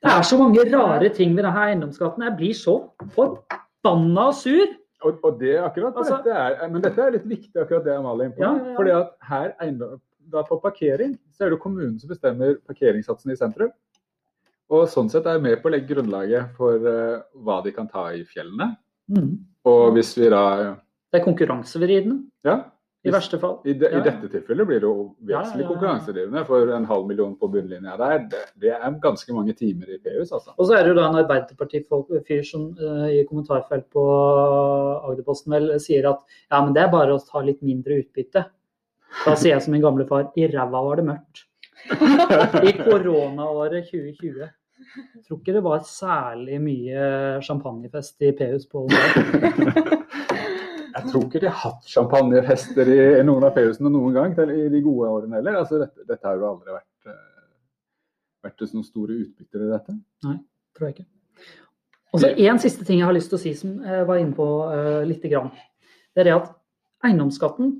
Det 0.00 0.12
er 0.12 0.24
så 0.24 0.38
mange 0.40 0.64
rare 0.72 1.08
ting 1.12 1.36
ved 1.36 1.44
denne 1.44 1.62
eiendomsskatten. 1.66 2.24
Jeg 2.24 2.36
blir 2.38 2.56
så 2.56 2.76
forbanna 3.12 4.26
sur. 4.36 4.74
Og, 5.04 5.18
og, 5.22 5.36
det 5.40 5.58
akkurat 5.60 5.96
altså, 6.00 6.16
dette 6.24 6.36
er, 6.40 6.68
Men 6.72 6.82
dette 6.82 7.02
er 7.02 7.12
litt 7.12 7.26
viktig, 7.28 7.52
akkurat 7.60 7.84
det 7.84 7.92
Amalie 7.98 8.24
er 8.24 8.30
inne 8.30 8.36
på. 8.38 8.44
Ja, 8.44 8.52
ja, 8.56 8.70
ja. 8.70 8.76
Fordi 8.78 8.94
at 8.96 9.10
her 9.28 9.50
eiendom, 9.60 9.98
da 10.32 10.42
På 10.48 10.56
parkering 10.62 11.12
så 11.36 11.46
er 11.46 11.52
det 11.52 11.60
kommunen 11.62 11.98
som 12.00 12.10
bestemmer 12.10 12.56
parkeringssatsen 12.66 13.30
i 13.30 13.36
sentrum. 13.38 13.70
Og 14.74 14.88
sånn 14.90 15.10
sett 15.12 15.26
er 15.28 15.36
jeg 15.36 15.44
med 15.44 15.60
på 15.62 15.70
å 15.70 15.74
legge 15.74 15.92
grunnlaget 15.92 16.56
for 16.58 16.82
uh, 16.82 17.22
hva 17.46 17.60
de 17.62 17.72
kan 17.74 17.86
ta 17.90 18.08
i 18.16 18.24
fjellene. 18.26 18.72
Mm. 19.12 19.30
Og 19.70 19.84
hvis 19.94 20.16
vi 20.18 20.30
da 20.32 20.46
Det 21.12 21.20
er 21.20 21.26
konkurransevridende. 21.26 22.24
Ja. 22.46 22.64
I 23.06 23.12
verste 23.14 23.38
fall. 23.38 23.60
I, 23.62 23.76
de, 23.78 23.86
ja, 23.86 23.92
ja. 23.94 24.00
I, 24.00 24.04
dette 24.08 24.28
tilfellet 24.32 24.66
blir 24.66 24.80
det 24.82 24.88
jo 24.88 25.04
vesentlig 25.28 25.68
konkurransedrivende. 25.68 26.42
For 26.48 26.72
en 26.74 26.88
halv 26.88 27.06
million 27.06 27.36
på 27.38 27.48
bunnlinja 27.52 27.94
der, 28.00 28.24
det, 28.32 28.42
det, 28.62 28.72
er 28.74 28.98
ganske 29.02 29.36
mange 29.36 29.54
timer 29.58 29.92
i 29.94 30.00
PUS, 30.02 30.32
altså. 30.32 30.56
Og 30.56 30.66
så 30.66 30.74
er 30.74 30.82
det 30.82 30.90
jo 30.90 30.98
da 30.98 31.06
en 31.06 31.20
Arbeiderparti-fyr 31.22 32.42
som 32.48 32.68
uh, 32.80 33.06
i 33.12 33.22
kommentarfelt 33.28 33.86
på 33.94 34.06
Agderposten 35.12 35.54
vel 35.54 35.70
sier 35.82 36.10
at 36.10 36.24
ja, 36.26 36.58
men 36.58 36.74
det 36.74 36.82
er 36.82 36.94
bare 36.94 37.14
å 37.14 37.22
ta 37.22 37.44
litt 37.46 37.62
mindre 37.66 38.00
utbytte. 38.02 38.48
Da 39.22 39.36
sier 39.38 39.54
jeg 39.54 39.64
som 39.64 39.76
min 39.76 39.84
gamle 39.84 40.08
far 40.08 40.32
i 40.34 40.48
ræva 40.50 40.82
var 40.88 40.98
det 40.98 41.06
mørkt. 41.06 41.46
I 42.66 42.72
koronaåret 42.78 43.90
2020. 43.90 44.46
Jeg 44.86 45.22
tror 45.26 45.38
ikke 45.40 45.54
det 45.56 45.62
var 45.64 45.84
særlig 45.88 46.58
mye 46.62 47.04
champagnefest 47.46 48.26
i 48.26 48.32
P-hus 48.36 48.66
på 48.70 48.84
Olmar. 48.84 49.96
Jeg 50.96 51.10
tror 51.10 51.26
ikke 51.26 51.40
de 51.42 51.48
har 51.50 51.58
hatt 51.60 51.88
champagnefester 51.92 52.88
i 52.88 53.00
noen 53.26 53.44
av 53.44 53.52
P-husene 53.56 53.92
noen 53.92 54.14
gang 54.16 54.36
i 54.48 54.68
de 54.72 54.80
gode 54.84 55.10
årene 55.12 55.38
heller. 55.38 55.58
Altså, 55.60 55.80
dette, 55.82 56.06
dette 56.08 56.24
har 56.28 56.38
jo 56.40 56.46
aldri 56.48 56.72
vært, 56.72 57.16
vært 58.46 58.62
det 58.62 58.70
noen 58.72 58.86
store 58.86 59.18
utbytter 59.26 59.66
i 59.66 59.72
dette. 59.74 59.96
Nei, 60.28 60.36
tror 60.76 60.88
jeg 60.88 60.96
ikke. 60.96 61.08
Og 62.16 62.22
så 62.22 62.30
en 62.32 62.62
siste 62.62 62.86
ting 62.88 63.02
jeg 63.02 63.08
har 63.08 63.16
lyst 63.16 63.28
til 63.28 63.36
å 63.36 63.42
si, 63.42 63.52
som 63.58 63.76
jeg 63.84 64.06
var 64.08 64.22
inne 64.22 64.32
på 64.36 64.46
uh, 64.70 65.02
lite 65.04 65.28
grann. 65.28 65.50
Det 66.16 66.22
er 66.22 66.30
det 66.30 66.36
at 66.38 66.48
eiendomsskatten, 67.04 67.74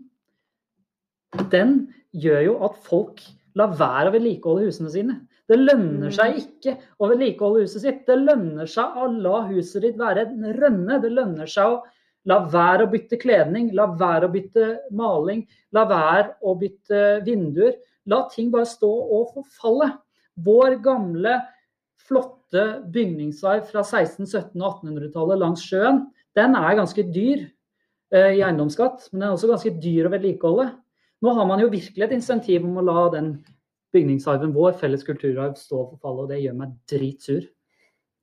den 1.53 1.77
gjør 2.13 2.43
jo 2.45 2.57
at 2.69 2.77
folk 2.85 3.23
lar 3.57 3.75
være 3.79 4.11
å 4.11 4.15
vedlikeholde 4.15 4.69
husene 4.69 4.93
sine. 4.93 5.19
Det 5.49 5.59
lønner 5.59 6.13
seg 6.15 6.41
ikke 6.43 6.77
å 7.01 7.11
vedlikeholde 7.11 7.65
huset 7.65 7.85
sitt. 7.85 8.03
Det 8.09 8.17
lønner 8.19 8.69
seg 8.71 8.97
å 9.01 9.09
la 9.13 9.43
huset 9.51 9.85
ditt 9.87 9.99
være 10.01 10.27
en 10.29 10.49
rønne. 10.59 10.99
Det 11.03 11.13
lønner 11.15 11.51
seg 11.51 11.77
å 11.77 11.83
la 12.27 12.41
være 12.51 12.87
å 12.87 12.91
bytte 12.91 13.19
kledning, 13.23 13.71
la 13.79 13.87
være 13.99 14.27
å 14.27 14.33
bytte 14.33 14.71
maling, 14.99 15.45
la 15.77 15.85
være 15.89 16.35
å 16.43 16.57
bytte 16.59 17.03
vinduer. 17.27 17.77
La 18.11 18.25
ting 18.33 18.51
bare 18.53 18.69
stå 18.69 18.91
og 18.91 19.37
forfalle. 19.37 19.93
Vår 20.47 20.81
gamle 20.85 21.39
flotte 22.07 22.65
bygningsarv 22.93 23.67
fra 23.71 23.83
1600-, 23.83 24.27
1700- 24.27 24.63
og 24.63 24.83
1800-tallet 24.85 25.43
langs 25.43 25.65
sjøen, 25.67 26.05
den 26.37 26.55
er 26.59 26.77
ganske 26.79 27.03
dyr 27.11 27.47
eh, 28.13 28.37
i 28.37 28.43
eiendomsskatt, 28.45 29.09
men 29.11 29.23
den 29.23 29.29
er 29.31 29.37
også 29.39 29.51
ganske 29.51 29.73
dyr 29.83 30.07
å 30.07 30.13
vedlikeholde. 30.13 30.69
Nå 31.25 31.33
har 31.33 31.47
man 31.49 31.61
jo 31.63 31.69
virkelig 31.73 32.05
et 32.05 32.13
insentiv 32.17 32.65
om 32.69 32.77
å 32.81 32.85
la 32.85 33.05
den 33.15 33.31
bygningsarven 33.97 34.53
vår, 34.53 34.75
felles 34.81 35.05
kulturarv, 35.07 35.55
stå 35.57 35.79
for 35.91 35.99
fallet, 36.03 36.25
og 36.27 36.33
det 36.35 36.41
gjør 36.43 36.57
meg 36.59 36.75
dritsur. 36.91 37.47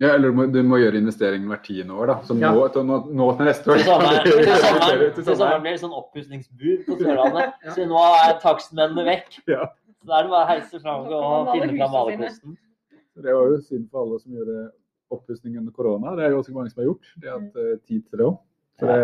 Ja, 0.01 0.09
eller 0.17 0.33
du 0.33 0.37
må, 0.37 0.45
du 0.51 0.59
må 0.67 0.77
gjøre 0.81 0.99
investeringen 0.99 1.47
hvert 1.49 1.63
tiende 1.65 1.95
år, 1.95 2.09
da. 2.11 2.15
Så 2.27 2.35
Ja. 2.41 2.51
nå, 2.53 2.65
til, 2.73 2.83
nå, 2.89 2.97
nå 3.13 3.27
til 3.37 3.47
neste 3.47 3.71
år. 3.71 3.79
Til 3.79 5.25
sommeren, 5.25 5.61
blir 5.63 5.71
det 5.71 5.81
sånn 5.81 5.95
oppussingsbur 5.95 6.83
på 6.87 6.97
Sørlandet. 7.01 7.53
Ja. 7.63 7.73
Så 7.77 7.85
nå 7.89 8.01
er 8.19 8.35
takstmennene 8.43 9.05
vekk. 9.07 9.37
Ja. 9.53 9.69
Så 10.01 10.09
da 10.09 10.19
er 10.19 10.27
det 10.27 10.33
bare 10.33 10.43
å 10.43 10.49
heise 10.51 10.81
fram 10.83 11.07
og 11.07 11.51
finne 11.53 11.77
fram 11.77 11.93
malerkosten. 11.95 12.57
Det 13.23 13.33
var 13.37 13.53
jo 13.53 13.59
synd 13.63 13.85
for 13.93 14.03
alle 14.03 14.19
som 14.19 14.33
gjorde 14.35 14.57
oppussing 15.13 15.57
under 15.61 15.71
korona. 15.77 16.15
Det 16.17 16.25
er 16.25 16.33
jo 16.33 16.41
også 16.41 16.55
mange 16.57 16.73
som 16.73 16.81
har 16.81 16.89
gjort. 16.89 17.09
De 17.21 17.29
har 17.29 17.39
hatt 17.39 17.61
eh, 17.61 17.75
tid 17.87 18.01
til 18.09 18.19
det 18.19 18.25
òg. 18.27 18.37
Så 18.81 18.89
det 18.89 19.01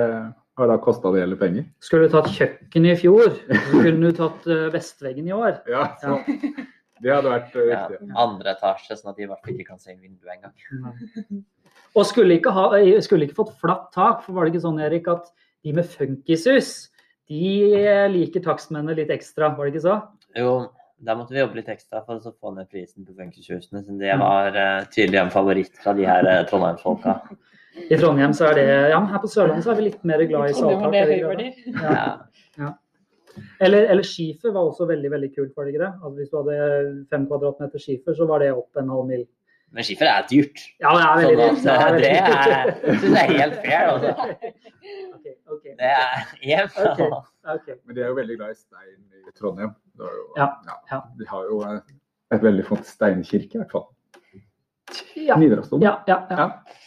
har 0.59 0.71
da 0.71 0.77
kosta 0.81 1.11
det 1.13 1.23
hele 1.23 1.37
penger. 1.39 1.67
Skulle 1.83 2.07
du 2.07 2.13
tatt 2.13 2.29
kjøkkenet 2.35 2.95
i 2.95 2.99
fjor, 2.99 3.31
så 3.49 3.83
kunne 3.83 4.09
du 4.09 4.17
tatt 4.17 4.49
eh, 4.49 4.67
vestveggen 4.73 5.29
i 5.29 5.35
år. 5.35 5.61
Ja, 5.69 5.85
så 6.01 6.19
det 6.99 7.13
hadde 7.13 7.33
vært 7.33 7.55
eh, 7.59 7.71
Ja, 7.71 7.83
andre 8.23 8.55
etasje, 8.55 8.97
sånn 8.99 9.13
at 9.13 9.19
de 9.19 9.25
i 9.25 9.29
hvert 9.29 9.43
fall 9.45 9.55
ikke 9.55 9.71
kan 9.71 9.81
se 9.81 9.93
inn 9.93 10.01
vinduet 10.03 10.35
engang. 10.37 11.43
Og 11.97 12.05
skulle 12.05 12.37
ikke, 12.37 12.53
ha, 12.55 12.67
eh, 12.77 12.99
skulle 13.05 13.27
ikke 13.27 13.39
fått 13.39 13.55
flatt 13.61 13.89
tak, 13.95 14.25
for 14.25 14.37
var 14.37 14.45
det 14.45 14.55
ikke 14.55 14.65
sånn, 14.67 14.81
Erik, 14.83 15.07
at 15.11 15.31
de 15.65 15.75
med 15.75 15.87
funkishus, 15.89 16.73
de 17.29 17.53
liker 18.09 18.43
takstmennene 18.45 18.97
litt 18.97 19.11
ekstra, 19.13 19.51
var 19.55 19.67
det 19.67 19.75
ikke 19.75 19.85
så? 19.85 19.97
Jo, 20.37 20.53
der 21.05 21.15
måtte 21.15 21.35
vi 21.35 21.39
jobbe 21.39 21.59
litt 21.59 21.69
ekstra 21.71 22.01
for 22.05 22.19
å 22.19 22.33
få 22.33 22.51
ned 22.55 22.67
prisen 22.71 23.05
på 23.07 23.15
funkishusene, 23.15 23.83
siden 23.83 23.99
det 24.01 24.15
var 24.19 24.55
uh, 24.55 24.87
tydelig 24.91 25.21
en 25.21 25.31
favoritt 25.31 25.77
fra 25.79 25.93
de 25.95 26.07
her 26.09 26.27
uh, 26.27 26.41
Trondheimsfolka. 26.49 27.19
I 27.89 27.97
Trondheim 27.99 28.33
så 28.37 28.49
er 28.51 28.59
det 28.59 28.67
Ja, 28.91 28.99
men 28.99 29.09
her 29.13 29.21
på 29.23 29.29
Sørlandet 29.31 29.65
så 29.65 29.71
er 29.73 29.79
vi 29.79 29.87
litt 29.87 30.03
mer 30.07 30.21
glad 30.29 30.51
i 30.51 30.53
salttak. 30.57 30.93
Ja. 31.79 32.05
Ja. 32.59 32.73
Eller, 33.63 33.85
eller 33.93 34.03
skifer 34.03 34.51
var 34.51 34.67
også 34.67 34.87
veldig 34.89 35.11
veldig 35.13 35.29
kult, 35.35 35.51
var 35.55 35.63
det 35.67 35.73
ikke 35.75 35.83
det? 35.85 35.91
Altså, 36.03 36.15
hvis 36.19 36.31
du 36.31 36.37
hadde 36.41 36.55
fem 37.11 37.27
kvadratmeter 37.29 37.79
skifer, 37.83 38.15
så 38.17 38.27
var 38.27 38.41
det 38.43 38.49
opp 38.55 38.79
en 38.81 38.89
halv 38.91 39.05
mil. 39.07 39.21
Men 39.71 39.85
skifer 39.85 40.09
er 40.09 40.25
dyrt. 40.27 40.63
Ja, 40.81 40.91
det 40.97 41.05
er 41.05 41.19
veldig 41.21 41.47
Sånn 41.61 41.67
dyrt. 41.69 41.99
det 42.01 42.11
er, 42.17 42.71
synes 42.89 43.15
jeg 43.19 43.21
er 43.21 43.37
helt 43.37 43.59
fair. 43.63 43.91
Altså. 43.93 44.11
Okay, 45.19 45.35
okay. 45.53 45.75
Det 45.77 45.91
er 45.93 46.33
hjem. 46.49 46.71
okay, 46.89 47.09
Ok. 47.53 47.67
Men 47.85 47.95
de 47.95 48.01
er 48.03 48.09
jo 48.11 48.17
veldig 48.17 48.37
glad 48.41 48.55
i 48.55 48.59
stein 48.59 48.97
i 49.29 49.35
Trondheim. 49.37 49.75
Det 49.99 50.09
er 50.09 50.17
jo, 50.17 50.25
Ja, 50.41 50.49
ja. 50.91 50.99
De 51.19 51.29
har 51.29 51.45
jo 51.51 51.61
et 51.69 52.43
veldig 52.43 52.65
flott 52.65 52.89
steinkirke, 52.89 53.53
i 53.55 53.61
hvert 53.61 53.71
fall. 53.77 53.87
Ja, 55.19 55.37
Nidarosdomen. 55.39 55.83
ja, 55.85 55.97
ja. 56.07 56.19
ja. 56.29 56.37
Ja. 56.37 56.79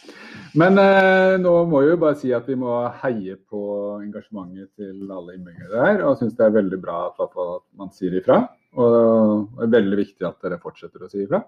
Men 0.53 0.77
eh, 0.77 1.35
nå 1.41 1.51
må 1.65 1.81
vi 1.81 1.89
jo 1.89 1.99
bare 2.01 2.17
si 2.19 2.29
at 2.35 2.45
vi 2.49 2.55
må 2.59 2.75
heie 3.01 3.39
på 3.49 3.61
engasjementet 4.03 4.69
til 4.77 5.09
alle 5.09 5.37
innbyggere 5.37 5.71
der. 5.73 6.03
Og 6.05 6.19
syns 6.19 6.35
det 6.37 6.45
er 6.45 6.57
veldig 6.59 6.79
bra 6.81 6.99
at, 7.09 7.23
at 7.25 7.63
man 7.79 7.89
sier 7.95 8.13
ifra. 8.19 8.43
Og 8.77 9.57
det 9.57 9.65
er 9.65 9.73
veldig 9.79 9.99
viktig 9.99 10.27
at 10.27 10.37
dere 10.45 10.61
fortsetter 10.61 11.05
å 11.05 11.09
si 11.09 11.23
ifra. 11.25 11.41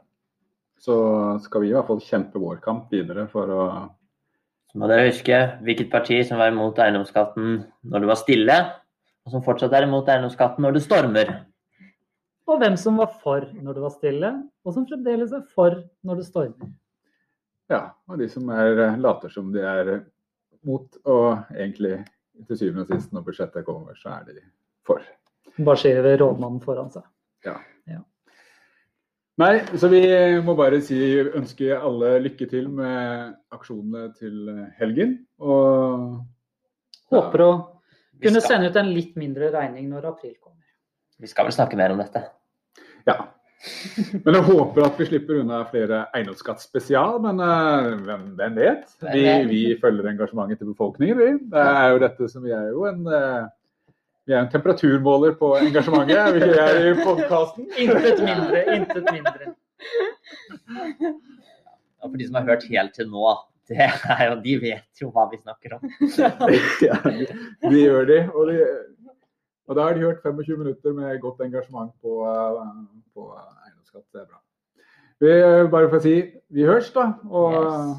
Så 0.82 0.96
skal 1.46 1.64
vi 1.64 1.70
i 1.70 1.76
hvert 1.76 1.88
fall 1.90 2.02
kjempe 2.04 2.42
vår 2.42 2.58
kamp 2.64 2.90
videre 2.94 3.28
for 3.32 3.54
å 3.54 3.68
Så 4.72 4.82
må 4.82 4.90
dere 4.90 5.08
huske 5.08 5.38
hvilket 5.66 5.92
parti 5.94 6.20
som 6.28 6.42
var 6.42 6.52
imot 6.52 6.82
eiendomsskatten 6.82 7.62
når 7.86 8.04
det 8.04 8.10
var 8.10 8.20
stille, 8.20 8.58
og 9.26 9.34
som 9.34 9.46
fortsatt 9.46 9.74
er 9.74 9.86
imot 9.88 10.10
eiendomsskatten 10.12 10.66
når 10.66 10.76
det 10.76 10.84
stormer. 10.86 11.32
Og 12.46 12.60
hvem 12.62 12.76
som 12.78 13.00
var 13.02 13.14
for 13.24 13.46
når 13.54 13.78
det 13.78 13.84
var 13.84 13.94
stille, 13.94 14.32
og 14.66 14.76
som 14.76 14.86
fremdeles 14.90 15.34
er 15.34 15.46
for 15.56 15.80
når 16.06 16.22
det 16.22 16.28
stormer. 16.28 16.74
Ja, 17.72 17.82
og 18.06 18.20
de 18.22 18.28
som 18.30 18.50
er, 18.54 18.78
eh, 18.86 19.00
later 19.02 19.32
som 19.34 19.52
de 19.54 19.64
er 19.66 19.96
mot, 20.66 20.86
og 21.06 21.48
egentlig 21.56 22.04
til 22.48 22.60
syvende 22.60 22.86
og 22.86 22.94
sist 22.94 23.14
når 23.14 23.26
budsjettet 23.26 23.66
kommer, 23.66 23.98
så 23.98 24.20
er 24.20 24.28
de 24.30 24.44
for. 24.86 25.02
Bare 25.58 25.82
skyver 25.82 26.20
rådmannen 26.22 26.62
foran 26.62 26.92
seg. 26.94 27.08
Ja. 27.46 27.58
Nei, 29.36 29.60
så 29.76 29.90
vi 29.92 30.00
må 30.48 30.54
bare 30.56 30.78
si 30.84 30.96
ønske 31.20 31.76
alle 31.76 32.14
lykke 32.24 32.46
til 32.48 32.70
med 32.72 33.34
aksjonene 33.52 34.08
til 34.16 34.46
helgen. 34.78 35.18
Og 35.44 36.22
Håper 37.12 37.44
å 37.44 37.50
kunne 38.24 38.42
sende 38.44 38.70
ut 38.72 38.80
en 38.80 38.94
litt 38.96 39.18
mindre 39.20 39.50
regning 39.52 39.90
når 39.92 40.08
april 40.14 40.38
kommer. 40.38 40.45
Vi 41.22 41.30
skal 41.32 41.48
vel 41.48 41.56
snakke 41.56 41.80
mer 41.80 41.96
om 41.96 42.04
dette. 42.04 42.26
ja. 43.10 43.20
Men 44.26 44.36
jeg 44.36 44.46
håper 44.46 44.84
at 44.86 45.00
vi 45.00 45.06
slipper 45.08 45.40
unna 45.42 45.64
flere 45.66 46.04
eiendomsskatt 46.14 46.62
spesial, 46.62 47.16
men 47.24 47.40
eh, 47.42 47.88
hvem, 48.06 48.26
hvem 48.38 48.58
vet? 48.60 48.84
Vi, 49.08 49.24
vi 49.50 49.62
følger 49.82 50.10
engasjementet 50.12 50.60
til 50.62 50.70
befolkningen, 50.70 51.18
vi. 51.18 51.30
Det 51.50 51.64
er 51.72 51.88
jo 51.96 52.02
dette 52.04 52.28
som 52.30 52.46
vi 52.46 52.54
er 52.54 52.68
jo 52.70 52.86
en 52.90 53.08
eh, 53.10 53.48
vi 54.26 54.34
er 54.34 54.42
en 54.42 54.50
temperaturmåler 54.50 55.36
på 55.38 55.52
engasjementet, 55.60 56.18
er 56.18 56.32
vi 56.34 56.40
ikke 56.42 56.54
det 56.54 56.86
i 56.92 56.94
podkasten? 57.06 57.68
Intet 57.78 58.22
mindre, 58.26 58.62
intet 58.74 59.12
mindre. 59.14 59.52
Og 62.02 62.10
for 62.10 62.18
de 62.18 62.26
som 62.26 62.40
har 62.40 62.48
hørt 62.50 62.66
helt 62.70 62.96
til 62.98 63.12
nå, 63.12 63.36
det 63.70 63.86
er 63.86 64.24
jo, 64.30 64.40
de 64.42 64.56
vet 64.62 65.02
jo 65.02 65.12
hva 65.14 65.28
vi 65.30 65.38
snakker 65.42 65.78
om. 65.78 65.86
Ja, 66.86 66.98
de 67.70 67.80
gjør 67.84 68.10
de. 68.10 68.20
Og, 68.34 68.50
de. 68.50 68.58
Og 69.68 69.76
da 69.76 69.82
har 69.82 69.94
de 69.94 70.00
hørt 70.00 70.24
25 70.24 70.58
minutter 70.58 70.94
med 70.94 71.20
godt 71.22 71.42
engasjement 71.42 71.92
på, 72.02 72.22
eh, 72.30 72.66
på 73.14 73.22
eiendomsskatt. 73.66 74.06
Det 74.14 74.22
er 74.22 74.26
bra. 74.26 74.40
Vi, 75.20 75.30
eh, 75.32 75.70
bare 75.72 75.90
for 75.90 75.98
å 75.98 76.02
si 76.02 76.16
vi 76.50 76.64
høres, 76.68 76.92
da. 76.94 77.14
Og 77.30 77.54
Yes. 77.54 77.98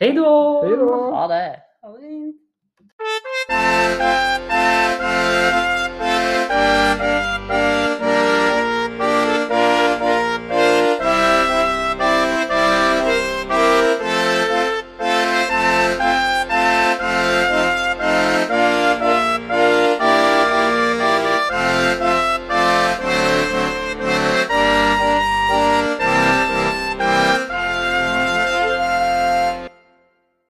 Hei 0.00 0.16
då! 0.16 0.62
da. 0.76 1.10
Ha 1.16 1.26
det. 1.28 1.56
Ha 1.82 1.88
det. 1.96 2.34